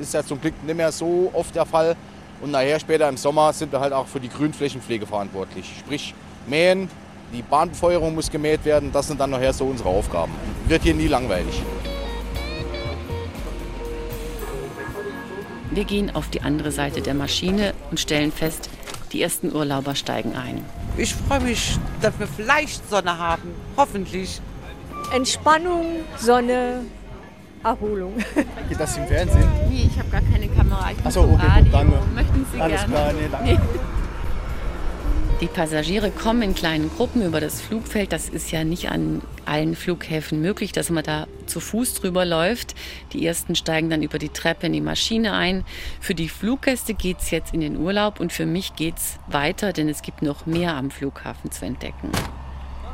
ist 0.00 0.14
ja 0.14 0.24
zum 0.24 0.40
Glück 0.40 0.54
nicht 0.64 0.76
mehr 0.76 0.92
so 0.92 1.30
oft 1.32 1.54
der 1.54 1.66
Fall. 1.66 1.96
Und 2.40 2.50
nachher 2.50 2.78
später 2.78 3.08
im 3.08 3.16
Sommer 3.16 3.52
sind 3.52 3.72
wir 3.72 3.80
halt 3.80 3.92
auch 3.92 4.06
für 4.06 4.20
die 4.20 4.28
Grünflächenpflege 4.28 5.06
verantwortlich. 5.06 5.72
Sprich 5.78 6.14
mähen, 6.46 6.90
die 7.32 7.42
Bahnbefeuerung 7.42 8.14
muss 8.14 8.30
gemäht 8.30 8.64
werden. 8.64 8.92
Das 8.92 9.08
sind 9.08 9.20
dann 9.20 9.30
nachher 9.30 9.52
so 9.52 9.64
unsere 9.64 9.88
Aufgaben. 9.88 10.32
Wird 10.68 10.82
hier 10.82 10.94
nie 10.94 11.08
langweilig. 11.08 11.62
Wir 15.70 15.84
gehen 15.84 16.14
auf 16.14 16.28
die 16.28 16.40
andere 16.42 16.70
Seite 16.70 17.02
der 17.02 17.14
Maschine 17.14 17.74
und 17.90 18.00
stellen 18.00 18.32
fest, 18.32 18.70
die 19.12 19.22
ersten 19.22 19.54
Urlauber 19.54 19.94
steigen 19.94 20.34
ein. 20.34 20.64
Ich 20.96 21.14
freue 21.14 21.40
mich, 21.40 21.78
dass 22.00 22.18
wir 22.18 22.26
vielleicht 22.26 22.88
Sonne 22.88 23.18
haben. 23.18 23.54
Hoffentlich. 23.76 24.40
Entspannung, 25.12 25.84
Sonne, 26.16 26.82
Erholung. 27.64 28.14
Geht 28.68 28.78
das 28.80 28.96
im 28.96 29.06
Fernsehen? 29.06 29.48
Nee, 29.68 29.88
ich 29.92 29.98
habe 29.98 30.08
gar 30.10 30.20
keine 30.22 30.48
Kamera. 30.48 30.90
Ich 30.92 31.04
Achso, 31.04 31.22
okay, 31.24 31.46
Radio. 31.46 31.64
gut, 31.64 31.72
danke. 31.74 31.98
Möchten 32.14 32.46
Sie 32.52 32.60
Alles 32.60 32.80
gerne? 32.80 32.94
klar, 32.94 33.12
nee, 33.12 33.28
danke. 33.30 33.52
Nee. 33.52 33.58
Die 35.42 35.48
Passagiere 35.48 36.10
kommen 36.10 36.40
in 36.40 36.54
kleinen 36.54 36.88
Gruppen 36.96 37.20
über 37.22 37.40
das 37.40 37.60
Flugfeld. 37.60 38.10
Das 38.10 38.30
ist 38.30 38.50
ja 38.52 38.64
nicht 38.64 38.90
an 38.90 39.20
allen 39.44 39.76
Flughäfen 39.76 40.40
möglich, 40.40 40.72
dass 40.72 40.88
man 40.88 41.04
da 41.04 41.26
zu 41.44 41.60
Fuß 41.60 41.92
drüber 41.94 42.24
läuft. 42.24 42.74
Die 43.12 43.26
ersten 43.26 43.54
steigen 43.54 43.90
dann 43.90 44.02
über 44.02 44.18
die 44.18 44.30
Treppe 44.30 44.66
in 44.66 44.72
die 44.72 44.80
Maschine 44.80 45.34
ein. 45.34 45.64
Für 46.00 46.14
die 46.14 46.30
Fluggäste 46.30 46.94
geht 46.94 47.18
es 47.20 47.30
jetzt 47.30 47.52
in 47.52 47.60
den 47.60 47.76
Urlaub 47.76 48.18
und 48.18 48.32
für 48.32 48.46
mich 48.46 48.76
geht 48.76 48.96
es 48.96 49.18
weiter, 49.26 49.74
denn 49.74 49.90
es 49.90 50.00
gibt 50.00 50.22
noch 50.22 50.46
mehr 50.46 50.74
am 50.74 50.90
Flughafen 50.90 51.50
zu 51.50 51.66
entdecken. 51.66 52.10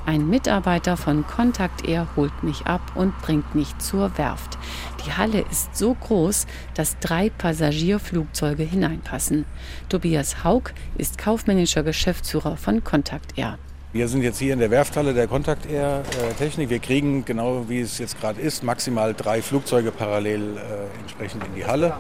Ein 0.05 0.29
Mitarbeiter 0.29 0.97
von 0.97 1.25
Contact 1.27 1.87
Air 1.87 2.09
holt 2.17 2.43
mich 2.43 2.67
ab 2.67 2.81
und 2.97 3.17
bringt 3.23 3.55
mich 3.55 3.79
zur 3.79 4.19
Werft. 4.19 4.59
Die 5.07 5.13
Halle 5.13 5.45
ist 5.51 5.77
so 5.77 5.95
groß, 5.95 6.47
dass 6.75 6.99
drei 6.99 7.31
Passagierflugzeuge 7.31 8.65
hineinpassen. 8.65 9.45
Tobias 9.88 10.43
Haug 10.43 10.73
ist 10.99 11.19
kaufmännischer 11.19 11.85
Geschäftsführer 11.85 12.57
von 12.57 12.83
Contact 12.83 13.38
Air. 13.38 13.59
Wir 13.94 14.09
sind 14.09 14.22
jetzt 14.22 14.38
hier 14.38 14.55
in 14.55 14.59
der 14.59 14.70
Werfthalle 14.70 15.12
der 15.12 15.26
Contact 15.26 15.70
Air 15.70 16.02
äh, 16.18 16.33
Technik. 16.38 16.70
Wir 16.70 16.78
kriegen, 16.78 17.26
genau 17.26 17.66
wie 17.68 17.81
es 17.81 17.98
jetzt 17.98 18.18
gerade 18.18 18.40
ist, 18.40 18.62
maximal 18.62 19.12
drei 19.12 19.42
Flugzeuge 19.42 19.92
parallel 19.92 20.57
äh, 20.57 21.00
entsprechend 21.02 21.44
in 21.44 21.55
die 21.55 21.66
Halle. 21.66 21.92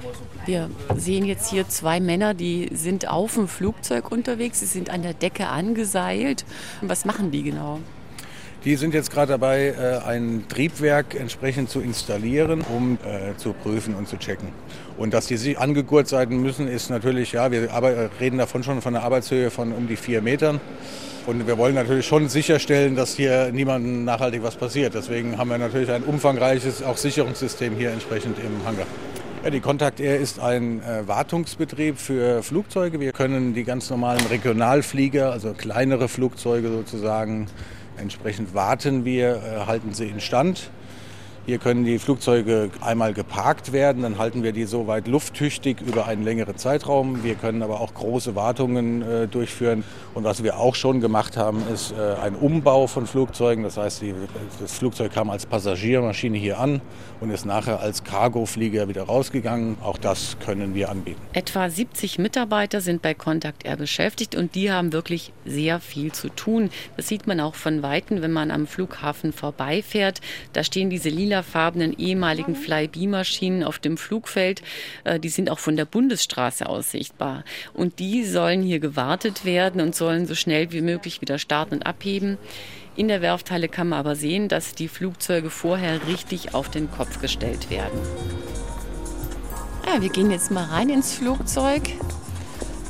Wir 0.46 0.70
sehen 0.96 1.26
jetzt 1.26 1.50
hier 1.50 1.68
zwei 1.68 2.00
Männer, 2.00 2.32
die 2.32 2.70
sind 2.72 3.10
auf 3.10 3.34
dem 3.34 3.46
Flugzeug 3.46 4.10
unterwegs. 4.10 4.60
Sie 4.60 4.66
sind 4.66 4.88
an 4.88 5.02
der 5.02 5.12
Decke 5.12 5.48
angeseilt. 5.48 6.46
Was 6.80 7.04
machen 7.04 7.30
die 7.30 7.42
genau? 7.42 7.78
Die 8.64 8.76
sind 8.76 8.94
jetzt 8.94 9.10
gerade 9.10 9.32
dabei, 9.32 9.74
äh, 9.78 10.08
ein 10.08 10.46
Triebwerk 10.48 11.14
entsprechend 11.14 11.68
zu 11.68 11.82
installieren, 11.82 12.62
um 12.74 12.96
äh, 13.04 13.36
zu 13.36 13.52
prüfen 13.52 13.96
und 13.96 14.08
zu 14.08 14.16
checken. 14.16 14.48
Und 14.96 15.12
dass 15.12 15.26
die 15.26 15.36
sich 15.36 15.58
angegurt 15.58 16.08
sein 16.08 16.30
müssen, 16.40 16.68
ist 16.68 16.88
natürlich, 16.88 17.32
ja, 17.32 17.50
wir 17.50 17.68
reden 18.18 18.38
davon 18.38 18.62
schon 18.62 18.80
von 18.80 18.96
einer 18.96 19.04
Arbeitshöhe 19.04 19.50
von 19.50 19.72
um 19.72 19.88
die 19.88 19.96
vier 19.96 20.22
Metern. 20.22 20.58
Und 21.24 21.46
wir 21.46 21.56
wollen 21.56 21.76
natürlich 21.76 22.06
schon 22.06 22.28
sicherstellen, 22.28 22.96
dass 22.96 23.14
hier 23.14 23.52
niemandem 23.52 24.04
nachhaltig 24.04 24.42
was 24.42 24.56
passiert. 24.56 24.94
Deswegen 24.94 25.38
haben 25.38 25.50
wir 25.50 25.58
natürlich 25.58 25.90
ein 25.90 26.02
umfangreiches 26.02 26.82
auch 26.82 26.96
Sicherungssystem 26.96 27.76
hier 27.76 27.92
entsprechend 27.92 28.38
im 28.40 28.66
Hangar. 28.66 28.86
Ja, 29.44 29.50
die 29.50 29.60
Contact 29.60 30.00
Air 30.00 30.18
ist 30.18 30.40
ein 30.40 30.82
äh, 30.82 31.06
Wartungsbetrieb 31.06 31.98
für 31.98 32.42
Flugzeuge. 32.42 32.98
Wir 32.98 33.12
können 33.12 33.54
die 33.54 33.62
ganz 33.62 33.88
normalen 33.88 34.24
Regionalflieger, 34.26 35.30
also 35.30 35.52
kleinere 35.52 36.08
Flugzeuge 36.08 36.68
sozusagen, 36.68 37.46
entsprechend 37.98 38.54
warten 38.54 39.04
wir, 39.04 39.36
äh, 39.36 39.66
halten 39.66 39.94
sie 39.94 40.08
in 40.08 40.20
Stand. 40.20 40.70
Hier 41.44 41.58
können 41.58 41.84
die 41.84 41.98
Flugzeuge 41.98 42.70
einmal 42.80 43.14
geparkt 43.14 43.72
werden, 43.72 44.02
dann 44.02 44.18
halten 44.18 44.44
wir 44.44 44.52
die 44.52 44.62
soweit 44.64 45.08
lufttüchtig 45.08 45.80
über 45.80 46.06
einen 46.06 46.22
längeren 46.22 46.56
Zeitraum. 46.56 47.24
Wir 47.24 47.34
können 47.34 47.64
aber 47.64 47.80
auch 47.80 47.94
große 47.94 48.36
Wartungen 48.36 49.02
äh, 49.02 49.26
durchführen. 49.26 49.82
Und 50.14 50.22
was 50.22 50.44
wir 50.44 50.58
auch 50.58 50.76
schon 50.76 51.00
gemacht 51.00 51.36
haben, 51.36 51.60
ist 51.74 51.94
äh, 51.98 52.14
ein 52.22 52.36
Umbau 52.36 52.86
von 52.86 53.08
Flugzeugen. 53.08 53.64
Das 53.64 53.76
heißt, 53.76 54.02
die, 54.02 54.14
das 54.60 54.78
Flugzeug 54.78 55.12
kam 55.12 55.30
als 55.30 55.44
Passagiermaschine 55.44 56.38
hier 56.38 56.60
an 56.60 56.80
und 57.20 57.30
ist 57.30 57.44
nachher 57.44 57.80
als 57.80 58.04
Cargoflieger 58.04 58.88
wieder 58.88 59.02
rausgegangen. 59.02 59.78
Auch 59.82 59.98
das 59.98 60.36
können 60.38 60.76
wir 60.76 60.90
anbieten. 60.90 61.20
Etwa 61.32 61.68
70 61.68 62.20
Mitarbeiter 62.20 62.80
sind 62.80 63.02
bei 63.02 63.14
Contact 63.14 63.64
Air 63.64 63.78
beschäftigt 63.78 64.36
und 64.36 64.54
die 64.54 64.70
haben 64.70 64.92
wirklich 64.92 65.32
sehr 65.44 65.80
viel 65.80 66.12
zu 66.12 66.28
tun. 66.28 66.70
Das 66.96 67.08
sieht 67.08 67.26
man 67.26 67.40
auch 67.40 67.56
von 67.56 67.82
Weitem, 67.82 68.22
wenn 68.22 68.32
man 68.32 68.52
am 68.52 68.68
Flughafen 68.68 69.32
vorbeifährt. 69.32 70.20
Da 70.52 70.62
stehen 70.62 70.88
diese 70.88 71.08
lilafarbenen 71.32 71.98
ehemaligen 71.98 72.54
Flybe-Maschinen 72.54 73.64
auf 73.64 73.78
dem 73.78 73.96
Flugfeld. 73.96 74.62
Äh, 75.04 75.18
Die 75.18 75.30
sind 75.30 75.50
auch 75.50 75.58
von 75.58 75.76
der 75.76 75.86
Bundesstraße 75.86 76.68
aus 76.68 76.90
sichtbar. 76.90 77.44
Und 77.72 77.98
die 77.98 78.24
sollen 78.24 78.62
hier 78.62 78.80
gewartet 78.80 79.46
werden 79.46 79.80
und 79.80 79.94
sollen 79.94 80.26
so 80.26 80.34
schnell 80.34 80.72
wie 80.72 80.82
möglich 80.82 81.22
wieder 81.22 81.38
starten 81.38 81.76
und 81.76 81.86
abheben. 81.86 82.36
In 82.96 83.08
der 83.08 83.22
Werfthalle 83.22 83.68
kann 83.68 83.88
man 83.88 84.00
aber 84.00 84.14
sehen, 84.14 84.48
dass 84.48 84.74
die 84.74 84.88
Flugzeuge 84.88 85.48
vorher 85.48 86.06
richtig 86.06 86.54
auf 86.54 86.70
den 86.70 86.90
Kopf 86.90 87.20
gestellt 87.22 87.70
werden. 87.70 87.98
Ja, 89.86 90.02
wir 90.02 90.10
gehen 90.10 90.30
jetzt 90.30 90.50
mal 90.50 90.64
rein 90.64 90.90
ins 90.90 91.14
Flugzeug. 91.14 91.82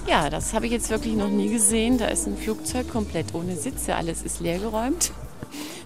Ja, 0.09 0.29
das 0.31 0.53
habe 0.53 0.67
ich 0.67 0.73
jetzt 0.73 0.91
wirklich 0.91 1.15
noch 1.15 1.31
nie 1.31 1.51
gesehen. 1.51 1.97
Da 1.97 2.07
ist 2.07 2.27
ein 2.27 2.37
Flugzeug 2.37 2.91
komplett 2.91 3.35
ohne 3.35 3.55
Sitze. 3.55 3.95
Alles 3.95 4.23
ist 4.23 4.41
leergeräumt. 4.41 5.13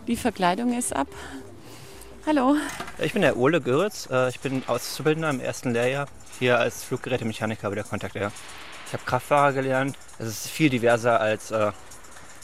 Die 0.06 0.16
Verkleidung 0.16 0.76
ist 0.76 0.96
ab. 0.96 1.08
Hallo. 2.26 2.56
Ich 2.98 3.12
bin 3.12 3.22
der 3.22 3.36
Ole 3.36 3.60
Göritz. 3.60 4.08
Äh, 4.10 4.28
Ich 4.30 4.40
bin 4.40 4.62
Auszubildender 4.66 5.30
im 5.30 5.40
ersten 5.40 5.72
Lehrjahr 5.72 6.06
hier 6.38 6.58
als 6.58 6.82
Fluggerätemechaniker 6.84 7.68
bei 7.68 7.74
der 7.76 7.84
Contact 7.84 8.16
Air. 8.16 8.32
Ich 8.86 8.92
habe 8.92 9.04
Kraftfahrer 9.04 9.52
gelernt. 9.52 9.96
Es 10.18 10.26
ist 10.28 10.48
viel 10.48 10.68
diverser 10.70 11.20
als 11.20 11.50
äh, 11.50 11.70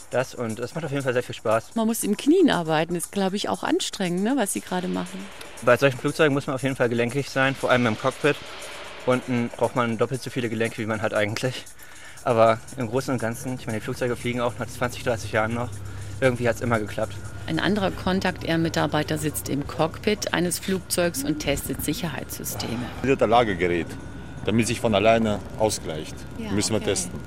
das 0.09 0.35
und 0.35 0.59
es 0.59 0.75
macht 0.75 0.85
auf 0.85 0.91
jeden 0.91 1.03
Fall 1.03 1.13
sehr 1.13 1.23
viel 1.23 1.35
Spaß. 1.35 1.75
Man 1.75 1.87
muss 1.87 2.03
im 2.03 2.15
Knien 2.15 2.49
arbeiten. 2.49 2.93
Das 2.93 3.05
ist, 3.05 3.11
glaube 3.11 3.35
ich, 3.35 3.49
auch 3.49 3.63
anstrengend, 3.63 4.23
ne, 4.23 4.33
was 4.37 4.53
Sie 4.53 4.61
gerade 4.61 4.87
machen. 4.87 5.19
Bei 5.63 5.75
solchen 5.75 5.97
Flugzeugen 5.97 6.33
muss 6.33 6.47
man 6.47 6.55
auf 6.55 6.63
jeden 6.63 6.75
Fall 6.75 6.89
gelenkig 6.89 7.29
sein, 7.29 7.55
vor 7.55 7.69
allem 7.71 7.85
im 7.85 7.99
Cockpit. 7.99 8.35
Unten 9.05 9.49
braucht 9.57 9.75
man 9.75 9.97
doppelt 9.97 10.21
so 10.21 10.29
viele 10.29 10.49
Gelenke, 10.49 10.77
wie 10.77 10.85
man 10.85 11.01
hat 11.01 11.13
eigentlich. 11.13 11.65
Aber 12.23 12.59
im 12.77 12.87
Großen 12.89 13.13
und 13.13 13.19
Ganzen, 13.19 13.55
ich 13.59 13.65
meine, 13.65 13.79
die 13.79 13.83
Flugzeuge 13.83 14.15
fliegen 14.15 14.39
auch 14.39 14.53
nach 14.59 14.67
20, 14.67 15.03
30 15.03 15.31
Jahren 15.33 15.53
noch. 15.53 15.69
Irgendwie 16.21 16.47
hat 16.47 16.55
es 16.55 16.61
immer 16.61 16.79
geklappt. 16.79 17.15
Ein 17.45 17.59
anderer 17.59 17.91
Contact 17.91 18.45
Air 18.45 18.57
Mitarbeiter 18.57 19.17
sitzt 19.17 19.49
im 19.49 19.67
Cockpit 19.67 20.33
eines 20.33 20.59
Flugzeugs 20.59 21.23
und 21.23 21.39
testet 21.39 21.83
Sicherheitssysteme. 21.83 22.79
Das 23.01 23.11
ist 23.11 23.21
der 23.21 23.27
Lagegerät, 23.27 23.87
damit 24.45 24.67
sich 24.67 24.79
von 24.79 24.95
alleine 24.95 25.39
ausgleicht. 25.59 26.15
Ja, 26.37 26.51
Müssen 26.51 26.71
wir 26.71 26.77
okay. 26.77 26.85
testen. 26.91 27.19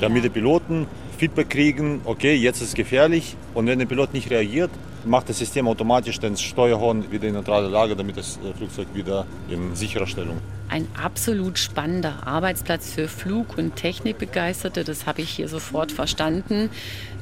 damit 0.00 0.24
die 0.24 0.28
Piloten 0.28 0.86
Feedback 1.16 1.48
kriegen, 1.48 2.02
okay, 2.04 2.34
jetzt 2.34 2.60
ist 2.60 2.68
es 2.68 2.74
gefährlich. 2.74 3.36
Und 3.54 3.66
wenn 3.66 3.78
der 3.78 3.86
Pilot 3.86 4.12
nicht 4.12 4.30
reagiert, 4.30 4.70
macht 5.06 5.28
das 5.28 5.38
System 5.38 5.68
automatisch 5.68 6.18
den 6.20 6.36
Steuerhorn 6.36 7.10
wieder 7.10 7.28
in 7.28 7.34
neutrale 7.34 7.68
Lage, 7.68 7.96
damit 7.96 8.16
das 8.16 8.38
äh, 8.38 8.52
Flugzeug 8.54 8.88
wieder 8.94 9.26
in 9.48 9.74
sicherer 9.74 10.06
Stellung. 10.06 10.38
Ein 10.68 10.88
absolut 11.00 11.58
spannender 11.58 12.26
Arbeitsplatz 12.26 12.92
für 12.92 13.08
Flug- 13.08 13.56
und 13.56 13.76
Technikbegeisterte, 13.76 14.84
das 14.84 15.06
habe 15.06 15.22
ich 15.22 15.30
hier 15.30 15.48
sofort 15.48 15.92
verstanden. 15.92 16.70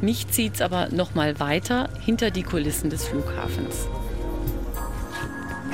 Mich 0.01 0.29
zieht 0.29 0.55
es 0.55 0.61
aber 0.63 0.89
noch 0.91 1.15
mal 1.15 1.39
weiter 1.41 1.89
hinter 2.01 2.31
die 2.31 2.43
Kulissen 2.43 2.91
des 2.91 3.07
Flughafens. 3.07 3.87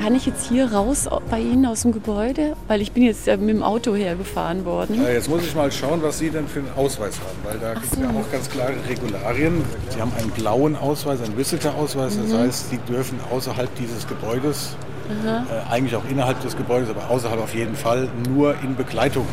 Kann 0.01 0.15
ich 0.15 0.25
jetzt 0.25 0.49
hier 0.49 0.73
raus 0.73 1.09
bei 1.31 1.41
Ihnen 1.41 1.67
aus 1.67 1.83
dem 1.83 1.93
Gebäude? 1.93 2.57
Weil 2.69 2.81
ich 2.81 2.93
bin 2.93 3.03
jetzt 3.03 3.27
mit 3.27 3.49
dem 3.51 3.63
Auto 3.63 3.95
hergefahren 3.95 4.65
worden. 4.65 5.03
Ja, 5.03 5.11
jetzt 5.11 5.29
muss 5.29 5.43
ich 5.45 5.55
mal 5.55 5.71
schauen, 5.71 6.03
was 6.03 6.19
Sie 6.19 6.31
denn 6.31 6.49
für 6.49 6.61
einen 6.61 6.73
Ausweis 6.75 7.19
haben, 7.21 7.37
weil 7.45 7.59
da 7.59 7.75
gibt 7.75 7.85
es 7.85 7.91
so. 7.93 8.01
ja 8.01 8.09
auch 8.09 8.33
ganz 8.33 8.49
klare 8.49 8.73
Regularien. 8.89 9.63
Sie 9.91 10.01
haben 10.01 10.13
einen 10.19 10.31
blauen 10.31 10.75
Ausweis, 10.75 11.21
einen 11.21 11.37
Visitor-Ausweis, 11.37 12.17
das 12.19 12.33
Mhm. 12.33 12.39
heißt, 12.39 12.71
Sie 12.71 12.79
dürfen 12.79 13.19
außerhalb 13.31 13.75
dieses 13.75 14.07
Gebäudes, 14.09 14.75
äh, 15.11 15.71
eigentlich 15.71 15.95
auch 15.97 16.09
innerhalb 16.09 16.41
des 16.41 16.57
Gebäudes, 16.57 16.89
aber 16.89 17.11
außerhalb 17.11 17.41
auf 17.43 17.55
jeden 17.55 17.75
Fall, 17.77 18.09
nur 18.29 18.55
in 18.63 18.77
Begleitung. 18.77 19.27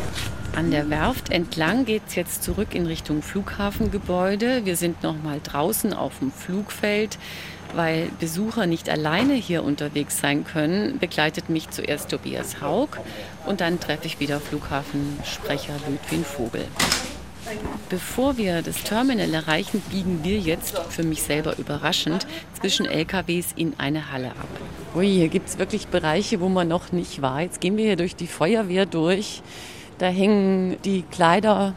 An 0.54 0.70
der 0.70 0.90
Werft 0.90 1.30
entlang 1.30 1.84
geht 1.86 2.02
es 2.08 2.14
jetzt 2.14 2.42
zurück 2.42 2.74
in 2.74 2.86
Richtung 2.86 3.22
Flughafengebäude. 3.22 4.62
Wir 4.64 4.76
sind 4.76 5.02
noch 5.02 5.14
mal 5.22 5.40
draußen 5.42 5.92
auf 5.94 6.18
dem 6.18 6.32
Flugfeld. 6.32 7.16
Weil 7.74 8.08
Besucher 8.18 8.66
nicht 8.66 8.88
alleine 8.88 9.34
hier 9.34 9.62
unterwegs 9.62 10.18
sein 10.18 10.44
können, 10.44 10.98
begleitet 10.98 11.48
mich 11.48 11.70
zuerst 11.70 12.10
Tobias 12.10 12.60
Haug 12.60 12.98
und 13.46 13.60
dann 13.60 13.78
treffe 13.78 14.06
ich 14.06 14.20
wieder 14.20 14.40
Flughafensprecher 14.40 15.74
Ludwig 15.86 16.26
Vogel. 16.26 16.64
Bevor 17.88 18.36
wir 18.36 18.60
das 18.62 18.82
Terminal 18.82 19.32
erreichen, 19.32 19.82
biegen 19.90 20.20
wir 20.22 20.38
jetzt, 20.38 20.78
für 20.90 21.02
mich 21.02 21.22
selber 21.22 21.56
überraschend, 21.58 22.26
zwischen 22.60 22.84
LKWs 22.84 23.52
in 23.56 23.74
eine 23.78 24.12
Halle 24.12 24.30
ab. 24.30 24.48
Ui, 24.94 25.06
hier 25.06 25.28
gibt 25.28 25.48
es 25.48 25.58
wirklich 25.58 25.88
Bereiche, 25.88 26.40
wo 26.40 26.48
man 26.48 26.68
noch 26.68 26.92
nicht 26.92 27.22
war. 27.22 27.40
Jetzt 27.40 27.60
gehen 27.60 27.76
wir 27.76 27.84
hier 27.84 27.96
durch 27.96 28.16
die 28.16 28.26
Feuerwehr 28.26 28.84
durch. 28.84 29.42
Da 29.98 30.08
hängen 30.08 30.76
die 30.84 31.02
Kleider, 31.02 31.74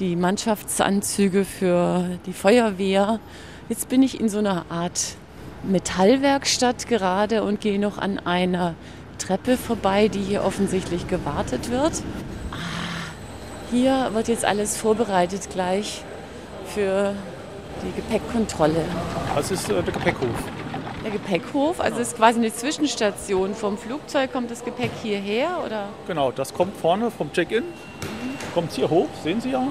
die 0.00 0.16
Mannschaftsanzüge 0.16 1.44
für 1.44 2.18
die 2.26 2.32
Feuerwehr. 2.32 3.20
Jetzt 3.68 3.88
bin 3.88 4.02
ich 4.02 4.20
in 4.20 4.28
so 4.28 4.38
einer 4.38 4.66
Art 4.68 5.16
Metallwerkstatt 5.64 6.86
gerade 6.86 7.42
und 7.42 7.60
gehe 7.60 7.80
noch 7.80 7.98
an 7.98 8.20
einer 8.20 8.74
Treppe 9.18 9.56
vorbei, 9.56 10.06
die 10.06 10.20
hier 10.20 10.44
offensichtlich 10.44 11.08
gewartet 11.08 11.70
wird. 11.70 11.92
Ah, 12.52 12.56
Hier 13.72 14.10
wird 14.12 14.28
jetzt 14.28 14.44
alles 14.44 14.76
vorbereitet 14.76 15.48
gleich 15.50 16.02
für 16.66 17.14
die 17.82 17.92
Gepäckkontrolle. 17.96 18.84
Das 19.34 19.50
ist 19.50 19.68
äh, 19.68 19.82
der 19.82 19.92
Gepäckhof. 19.92 20.28
Der 21.02 21.10
Gepäckhof, 21.10 21.80
also 21.80 21.98
ist 21.98 22.16
quasi 22.16 22.38
eine 22.38 22.52
Zwischenstation. 22.52 23.54
Vom 23.54 23.78
Flugzeug 23.78 24.32
kommt 24.32 24.50
das 24.50 24.64
Gepäck 24.64 24.90
hierher 25.02 25.60
oder? 25.64 25.88
Genau, 26.06 26.30
das 26.30 26.54
kommt 26.54 26.76
vorne 26.76 27.10
vom 27.10 27.32
Check-in. 27.32 27.64
Kommt 28.54 28.72
hier 28.72 28.88
hoch, 28.88 29.08
sehen 29.24 29.40
Sie 29.40 29.50
ja. 29.50 29.66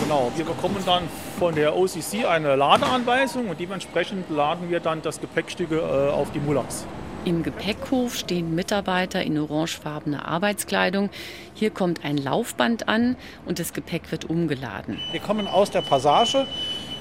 Genau, 0.00 0.32
wir 0.34 0.44
bekommen 0.44 0.78
dann 0.86 1.04
von 1.38 1.54
der 1.54 1.76
OCC 1.76 2.24
eine 2.26 2.56
Ladeanweisung 2.56 3.48
und 3.48 3.60
dementsprechend 3.60 4.30
laden 4.30 4.70
wir 4.70 4.80
dann 4.80 5.02
das 5.02 5.20
Gepäckstücke 5.20 5.76
äh, 5.76 6.10
auf 6.10 6.30
die 6.32 6.40
Mulaks. 6.40 6.86
Im 7.24 7.44
Gepäckhof 7.44 8.16
stehen 8.16 8.52
Mitarbeiter 8.56 9.22
in 9.22 9.38
orangefarbener 9.38 10.26
Arbeitskleidung. 10.26 11.08
Hier 11.54 11.70
kommt 11.70 12.04
ein 12.04 12.16
Laufband 12.16 12.88
an 12.88 13.16
und 13.46 13.60
das 13.60 13.72
Gepäck 13.72 14.10
wird 14.10 14.28
umgeladen. 14.28 14.98
Wir 15.12 15.20
kommen 15.20 15.46
aus 15.46 15.70
der 15.70 15.82
Passage 15.82 16.48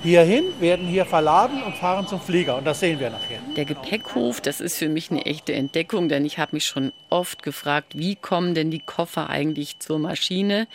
hierhin, 0.03 0.45
werden 0.59 0.87
hier 0.87 1.05
verladen 1.05 1.61
und 1.63 1.75
fahren 1.75 2.07
zum 2.07 2.19
Flieger. 2.19 2.57
Und 2.57 2.65
das 2.65 2.79
sehen 2.79 2.99
wir 2.99 3.09
nachher. 3.09 3.39
Der 3.55 3.65
Gepäckhof, 3.65 4.41
das 4.41 4.61
ist 4.61 4.77
für 4.77 4.89
mich 4.89 5.11
eine 5.11 5.25
echte 5.25 5.53
Entdeckung, 5.53 6.09
denn 6.09 6.25
ich 6.25 6.37
habe 6.37 6.55
mich 6.55 6.65
schon 6.65 6.91
oft 7.09 7.43
gefragt, 7.43 7.97
wie 7.97 8.15
kommen 8.15 8.55
denn 8.55 8.71
die 8.71 8.79
Koffer 8.79 9.29
eigentlich 9.29 9.79
zur 9.79 9.99
Maschine? 9.99 10.67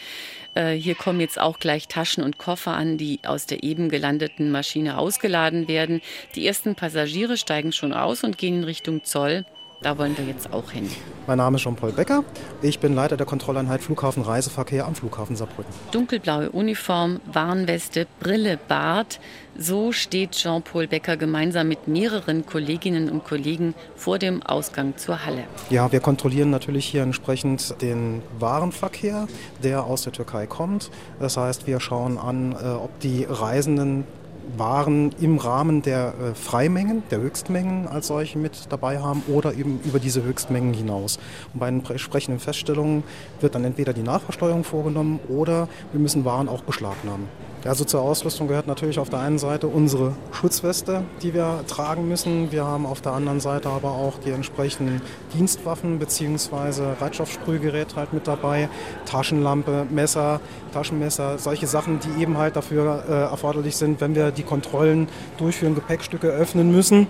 Äh, 0.55 0.73
hier 0.73 0.95
kommen 0.95 1.21
jetzt 1.21 1.41
auch 1.41 1.59
gleich 1.59 1.89
Taschen 1.89 2.23
und 2.23 2.39
Koffer 2.39 2.73
an, 2.73 2.99
die 2.99 3.21
aus 3.25 3.47
der 3.47 3.63
eben 3.63 3.89
gelandeten 3.89 4.51
Maschine 4.51 4.99
ausgeladen 4.99 5.69
werden. 5.69 6.01
Die 6.35 6.47
ersten 6.47 6.75
Passagiere 6.75 7.37
steigen 7.37 7.73
schon 7.73 7.93
aus 7.93 8.25
und 8.25 8.39
gehen 8.39 8.59
in 8.59 8.65
Richtung 8.65 9.05
Zoll. 9.05 9.45
Da 9.83 9.99
wollen 9.99 10.17
wir 10.17 10.25
jetzt 10.25 10.53
auch 10.53 10.71
hin. 10.71 10.89
Mein 11.27 11.37
Name 11.39 11.57
ist 11.57 11.63
Jean-Paul 11.63 11.93
Becker. 11.93 12.25
Ich 12.63 12.79
bin 12.79 12.95
Leiter 12.95 13.17
der 13.17 13.27
Kontrolleinheit 13.27 13.83
Flughafen 13.83 14.23
Reiseverkehr 14.23 14.87
am 14.87 14.95
Flughafen 14.95 15.37
Saarbrücken. 15.37 15.73
Dunkelblaue 15.91 16.51
Uniform, 16.51 17.21
Warnweste, 17.31 18.07
Brille, 18.19 18.59
Bart. 18.69 19.21
So 19.59 19.93
steht 19.93 20.33
Jean-Paul 20.33 20.87
Becker 20.87 21.19
gemeinsam 21.19 21.69
mit 21.69 21.89
mehreren 21.89 22.47
Kolleginnen 22.47 23.11
und 23.11 23.25
Kollegen 23.25 23.75
vor 23.97 24.19
dem 24.19 24.43
Ausgang 24.43 24.97
zur 24.97 25.27
Halle. 25.27 25.45
Ja, 25.69 25.93
wir 25.93 26.01
kontrollieren 26.01 26.51
natürlich 26.51 26.87
hier 26.87 27.03
entsprechend 27.03 27.81
den 27.83 28.23
Warenverkehr, 28.39 29.29
der 29.63 29.85
aus 29.85 30.03
der 30.03 30.13
Türkei 30.13 30.47
kommt. 30.47 30.91
Das 31.21 31.37
heißt, 31.37 31.67
wir 31.67 31.81
schauen 31.81 32.17
an, 32.17 32.53
äh, 32.53 32.69
ob 32.69 32.99
die 33.01 33.27
Reisenden 33.29 34.05
waren 34.57 35.13
im 35.21 35.39
Rahmen 35.39 35.83
der 35.83 36.15
äh, 36.15 36.35
Freimengen, 36.35 37.03
der 37.11 37.21
Höchstmengen 37.21 37.89
als 37.89 38.09
solche 38.09 38.39
mit 38.39 38.67
dabei 38.71 38.99
haben 39.01 39.23
oder 39.29 39.55
eben 39.55 39.81
über 39.85 39.99
diese 39.99 40.23
Höchstmengen 40.23 40.75
hinaus. 40.75 41.19
Und 41.53 41.61
bei 41.61 41.71
den 41.71 41.85
entsprechenden 41.85 42.41
Feststellungen 42.41 43.03
wird 43.41 43.55
dann 43.55 43.65
entweder 43.65 43.93
die 43.93 44.03
Nachversteuerung 44.03 44.65
vorgenommen 44.65 45.21
oder 45.29 45.69
wir 45.93 46.01
müssen 46.01 46.25
Waren 46.25 46.49
auch 46.49 46.63
beschlagnahmen. 46.63 47.29
Also 47.67 47.85
zur 47.85 48.01
Ausrüstung 48.03 48.49
gehört 48.49 48.67
natürlich 48.67 48.99
auf 48.99 49.11
der 49.11 49.21
einen 49.21 49.39
Seite 49.39 49.67
unsere 49.67 50.13
Schutzweste, 50.33 51.05
die 51.23 51.35
wir 51.35 51.65
tragen 51.67 52.09
müssen. 52.09 52.53
Wir 52.53 52.65
haben 52.65 52.87
auf 52.87 53.01
der 53.01 53.13
anderen 53.13 53.41
Seite 53.41 53.69
aber 53.69 53.91
auch 53.91 54.15
die 54.25 54.31
entsprechenden 54.31 55.03
Dienstwaffen 55.35 55.99
bzw. 55.99 56.95
Reitstoffsprühgerät 57.01 57.97
halt 57.97 58.13
mit 58.13 58.27
dabei, 58.27 58.69
Taschenlampe, 59.05 59.87
Messer, 59.91 60.41
Taschenmesser, 60.73 61.39
solche 61.39 61.67
Sachen, 61.67 61.99
die 62.01 62.23
eben 62.23 62.39
halt 62.39 62.57
dafür 62.57 63.05
äh, 63.09 63.13
erforderlich 63.13 63.77
sind, 63.77 64.01
wenn 64.01 64.15
wir 64.15 64.31
die 64.31 64.45
Kontrollen 64.45 65.09
durchführen, 65.39 65.75
Gepäckstücke 65.75 66.29
öffnen 66.29 66.71
müssen 66.71 67.07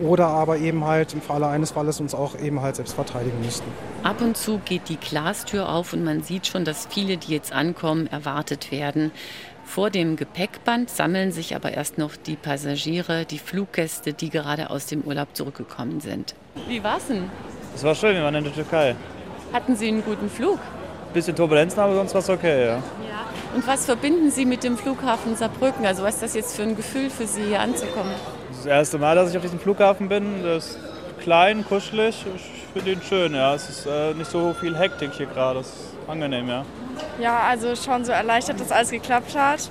oder 0.00 0.26
aber 0.26 0.58
eben 0.58 0.84
halt 0.84 1.14
im 1.14 1.20
Falle 1.20 1.46
eines 1.46 1.70
Falles 1.70 2.00
uns 2.00 2.14
auch 2.14 2.38
eben 2.38 2.60
halt 2.60 2.76
selbst 2.76 2.94
verteidigen 2.94 3.40
müssten. 3.40 3.70
Ab 4.02 4.20
und 4.20 4.36
zu 4.36 4.58
geht 4.64 4.88
die 4.88 4.96
Glastür 4.96 5.68
auf 5.68 5.92
und 5.92 6.04
man 6.04 6.22
sieht 6.22 6.46
schon, 6.46 6.64
dass 6.64 6.86
viele, 6.90 7.16
die 7.16 7.32
jetzt 7.32 7.52
ankommen, 7.52 8.06
erwartet 8.06 8.70
werden. 8.70 9.12
Vor 9.64 9.90
dem 9.90 10.16
Gepäckband 10.16 10.90
sammeln 10.90 11.32
sich 11.32 11.56
aber 11.56 11.72
erst 11.72 11.98
noch 11.98 12.16
die 12.16 12.36
Passagiere, 12.36 13.24
die 13.24 13.38
Fluggäste, 13.38 14.12
die 14.12 14.30
gerade 14.30 14.70
aus 14.70 14.86
dem 14.86 15.02
Urlaub 15.02 15.28
zurückgekommen 15.34 16.00
sind. 16.00 16.34
Wie 16.68 16.82
war's 16.84 17.08
denn? 17.08 17.30
Es 17.74 17.82
war 17.82 17.94
schön, 17.94 18.14
wir 18.14 18.22
waren 18.22 18.36
in 18.36 18.44
der 18.44 18.52
Türkei. 18.52 18.94
Hatten 19.52 19.74
Sie 19.74 19.88
einen 19.88 20.04
guten 20.04 20.30
Flug? 20.30 20.58
Bisschen 21.12 21.34
Turbulenzen, 21.34 21.80
aber 21.80 21.94
sonst 21.94 22.14
war 22.14 22.20
es 22.20 22.30
okay, 22.30 22.66
ja. 22.66 22.82
Und 23.54 23.66
was 23.68 23.86
verbinden 23.86 24.30
Sie 24.30 24.44
mit 24.44 24.64
dem 24.64 24.76
Flughafen 24.76 25.36
Saarbrücken? 25.36 25.86
Also 25.86 26.02
was 26.02 26.14
ist 26.14 26.22
das 26.22 26.34
jetzt 26.34 26.56
für 26.56 26.62
ein 26.62 26.76
Gefühl 26.76 27.08
für 27.08 27.26
Sie, 27.26 27.44
hier 27.44 27.60
anzukommen? 27.60 28.12
Das 28.50 28.66
erste 28.66 28.98
Mal, 28.98 29.14
dass 29.14 29.30
ich 29.30 29.36
auf 29.36 29.42
diesem 29.42 29.60
Flughafen 29.60 30.08
bin. 30.08 30.42
Das 30.42 30.76
klein, 31.24 31.64
kuschelig. 31.64 32.24
Ich 32.36 32.72
finde 32.74 32.92
ihn 32.92 33.02
schön, 33.02 33.34
ja. 33.34 33.54
Es 33.54 33.68
ist 33.68 33.86
äh, 33.86 34.12
nicht 34.14 34.30
so 34.30 34.54
viel 34.60 34.78
Hektik 34.78 35.12
hier 35.14 35.26
gerade. 35.26 35.60
Es 35.60 35.68
ist 35.68 35.76
angenehm, 36.06 36.48
ja. 36.48 36.64
Ja, 37.18 37.40
also 37.40 37.74
schon 37.74 38.04
so 38.04 38.12
erleichtert, 38.12 38.60
dass 38.60 38.70
alles 38.70 38.90
geklappt 38.90 39.34
hat. 39.34 39.70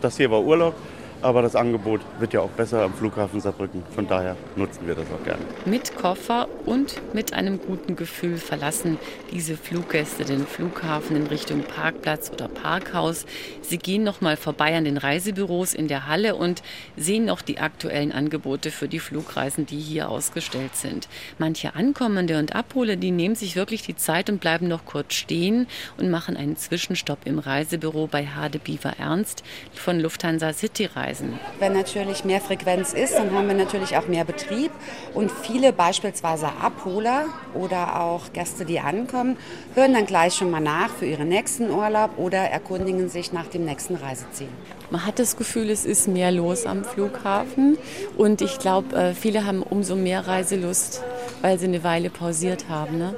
Das 0.00 0.16
hier 0.16 0.30
war 0.30 0.40
Urlaub, 0.40 0.74
aber 1.22 1.42
das 1.42 1.56
Angebot 1.56 2.00
wird 2.18 2.32
ja 2.32 2.40
auch 2.40 2.50
besser 2.50 2.82
am 2.82 2.94
Flughafen 2.94 3.40
Saarbrücken. 3.40 3.82
Von 3.94 4.06
daher 4.06 4.36
nutzen 4.56 4.86
wir 4.86 4.94
das 4.94 5.06
auch 5.06 5.24
gerne. 5.24 5.42
Mit 5.64 5.96
Koffer 5.96 6.48
und 6.66 7.00
mit 7.12 7.32
einem 7.32 7.60
guten 7.60 7.96
Gefühl 7.96 8.36
verlassen 8.36 8.98
diese 9.32 9.56
Fluggäste 9.56 10.24
den 10.24 10.46
Flughafen 10.46 11.16
in 11.16 11.26
Richtung 11.26 11.62
Parkplatz 11.62 12.30
oder 12.30 12.48
Parkhaus. 12.48 13.26
Sie 13.62 13.78
gehen 13.78 14.04
noch 14.04 14.20
mal 14.20 14.36
vorbei 14.36 14.76
an 14.76 14.84
den 14.84 14.96
Reisebüros 14.96 15.74
in 15.74 15.88
der 15.88 16.06
Halle 16.06 16.36
und 16.36 16.62
sehen 16.96 17.24
noch 17.24 17.42
die 17.42 17.58
aktuellen 17.58 18.12
Angebote 18.12 18.70
für 18.70 18.88
die 18.88 19.00
Flugreisen, 19.00 19.66
die 19.66 19.78
hier 19.78 20.08
ausgestellt 20.08 20.76
sind. 20.76 21.08
Manche 21.38 21.74
Ankommende 21.74 22.38
und 22.38 22.54
Abholer, 22.54 22.96
die 22.96 23.10
nehmen 23.10 23.34
sich 23.34 23.56
wirklich 23.56 23.82
die 23.82 23.96
Zeit 23.96 24.30
und 24.30 24.40
bleiben 24.40 24.68
noch 24.68 24.84
kurz 24.84 25.14
stehen 25.14 25.66
und 25.96 26.10
machen 26.10 26.36
einen 26.36 26.56
Zwischenstopp 26.56 27.20
im 27.24 27.38
Reisebüro 27.38 28.06
bei 28.06 28.26
Hade 28.26 28.58
Biewer 28.58 28.94
Ernst 28.98 29.42
von 29.74 30.00
Lufthansa 30.00 30.52
City 30.52 30.86
Reisen. 31.08 31.38
Wenn 31.58 31.72
natürlich 31.72 32.24
mehr 32.24 32.40
Frequenz 32.40 32.92
ist, 32.92 33.14
dann 33.14 33.32
haben 33.32 33.48
wir 33.48 33.54
natürlich 33.54 33.96
auch 33.96 34.06
mehr 34.06 34.24
Betrieb. 34.24 34.70
Und 35.14 35.30
viele 35.30 35.72
beispielsweise 35.72 36.48
Abholer 36.60 37.26
oder 37.54 38.00
auch 38.00 38.32
Gäste, 38.32 38.64
die 38.64 38.80
ankommen, 38.80 39.36
hören 39.74 39.94
dann 39.94 40.06
gleich 40.06 40.34
schon 40.34 40.50
mal 40.50 40.60
nach 40.60 40.90
für 40.90 41.06
ihren 41.06 41.28
nächsten 41.28 41.70
Urlaub 41.70 42.18
oder 42.18 42.38
erkundigen 42.38 43.08
sich 43.08 43.32
nach 43.32 43.46
dem 43.46 43.64
nächsten 43.64 43.96
Reiseziel. 43.96 44.48
Man 44.90 45.04
hat 45.04 45.18
das 45.18 45.36
Gefühl, 45.36 45.70
es 45.70 45.84
ist 45.84 46.08
mehr 46.08 46.30
los 46.30 46.64
am 46.64 46.84
Flughafen 46.84 47.76
und 48.16 48.40
ich 48.40 48.58
glaube, 48.58 49.14
viele 49.18 49.44
haben 49.44 49.62
umso 49.62 49.96
mehr 49.96 50.26
Reiselust, 50.26 51.02
weil 51.42 51.58
sie 51.58 51.66
eine 51.66 51.84
Weile 51.84 52.08
pausiert 52.08 52.70
haben. 52.70 52.98
Ne? 52.98 53.14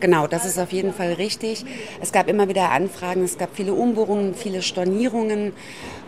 Genau, 0.00 0.28
das 0.28 0.44
ist 0.44 0.58
auf 0.58 0.70
jeden 0.70 0.92
Fall 0.92 1.14
richtig. 1.14 1.64
Es 2.00 2.12
gab 2.12 2.28
immer 2.28 2.48
wieder 2.48 2.70
Anfragen, 2.70 3.24
es 3.24 3.36
gab 3.36 3.56
viele 3.56 3.74
Umbohrungen, 3.74 4.34
viele 4.34 4.62
Stornierungen. 4.62 5.52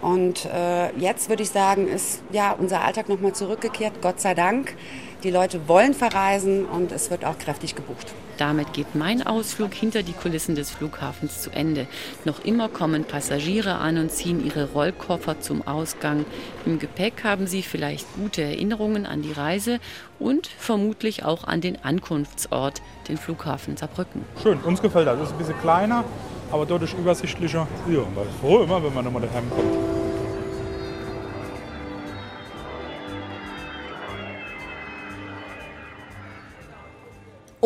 Und 0.00 0.44
äh, 0.44 0.96
jetzt 0.96 1.28
würde 1.28 1.42
ich 1.42 1.50
sagen, 1.50 1.88
ist 1.88 2.22
ja 2.32 2.52
unser 2.52 2.84
Alltag 2.84 3.08
nochmal 3.08 3.32
zurückgekehrt, 3.32 3.94
Gott 4.00 4.20
sei 4.20 4.34
Dank. 4.34 4.76
Die 5.22 5.30
Leute 5.30 5.68
wollen 5.68 5.92
verreisen 5.92 6.64
und 6.64 6.92
es 6.92 7.10
wird 7.10 7.26
auch 7.26 7.38
kräftig 7.38 7.74
gebucht. 7.74 8.14
Damit 8.38 8.72
geht 8.72 8.94
mein 8.94 9.26
Ausflug 9.26 9.74
hinter 9.74 10.02
die 10.02 10.14
Kulissen 10.14 10.54
des 10.54 10.70
Flughafens 10.70 11.42
zu 11.42 11.50
Ende. 11.50 11.86
Noch 12.24 12.42
immer 12.42 12.70
kommen 12.70 13.04
Passagiere 13.04 13.74
an 13.74 13.98
und 13.98 14.10
ziehen 14.10 14.42
ihre 14.42 14.70
Rollkoffer 14.72 15.38
zum 15.40 15.66
Ausgang. 15.66 16.24
Im 16.64 16.78
Gepäck 16.78 17.22
haben 17.22 17.46
sie 17.46 17.62
vielleicht 17.62 18.06
gute 18.14 18.40
Erinnerungen 18.40 19.04
an 19.04 19.20
die 19.20 19.32
Reise 19.32 19.78
und 20.18 20.46
vermutlich 20.46 21.22
auch 21.22 21.44
an 21.44 21.60
den 21.60 21.84
Ankunftsort, 21.84 22.80
den 23.08 23.18
Flughafen 23.18 23.76
Saarbrücken. 23.76 24.24
Schön, 24.42 24.58
uns 24.60 24.80
gefällt 24.80 25.06
das. 25.06 25.18
Es 25.18 25.26
ist 25.26 25.32
ein 25.32 25.38
bisschen 25.38 25.60
kleiner, 25.60 26.02
aber 26.50 26.64
deutlich 26.64 26.94
übersichtlicher. 26.94 27.68
Ja, 27.90 28.00
man 28.14 28.26
ist 28.26 28.40
froh 28.40 28.62
immer, 28.62 28.82
wenn 28.82 28.94
man 28.94 29.04
nochmal 29.04 29.20
daheim 29.20 29.50
kommt. 29.50 29.99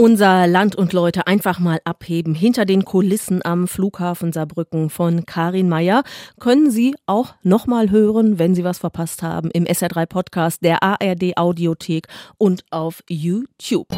Unser 0.04 0.46
Land 0.46 0.76
und 0.76 0.92
Leute 0.92 1.26
einfach 1.26 1.58
mal 1.58 1.80
abheben. 1.86 2.34
Hinter 2.34 2.66
den 2.66 2.84
Kulissen 2.84 3.40
am 3.42 3.66
Flughafen 3.66 4.34
Saarbrücken 4.34 4.90
von 4.90 5.24
Karin 5.24 5.70
Meyer 5.70 6.02
können 6.38 6.70
Sie 6.70 6.94
auch 7.06 7.32
nochmal 7.42 7.90
hören, 7.90 8.38
wenn 8.38 8.54
Sie 8.54 8.64
was 8.64 8.76
verpasst 8.76 9.22
haben, 9.22 9.50
im 9.50 9.64
SR3 9.64 10.04
Podcast 10.04 10.62
der 10.62 10.82
ARD 10.82 11.38
Audiothek 11.38 12.08
und 12.36 12.64
auf 12.70 13.02
YouTube. 13.08 13.88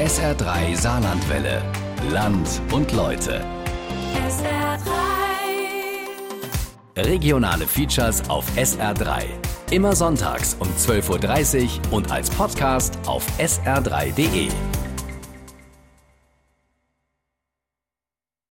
SR3 0.00 0.74
Saarlandwelle. 0.74 1.62
Land 2.10 2.60
und 2.72 2.92
Leute. 2.92 3.40
SR3. 4.26 4.88
Regionale 7.06 7.68
Features 7.68 8.28
auf 8.28 8.44
SR3. 8.56 9.26
Immer 9.70 9.94
sonntags 9.94 10.56
um 10.58 10.66
12.30 10.66 11.62
Uhr 11.62 11.92
und 11.92 12.10
als 12.10 12.28
Podcast 12.30 12.98
auf 13.06 13.24
sr3.de. 13.38 14.48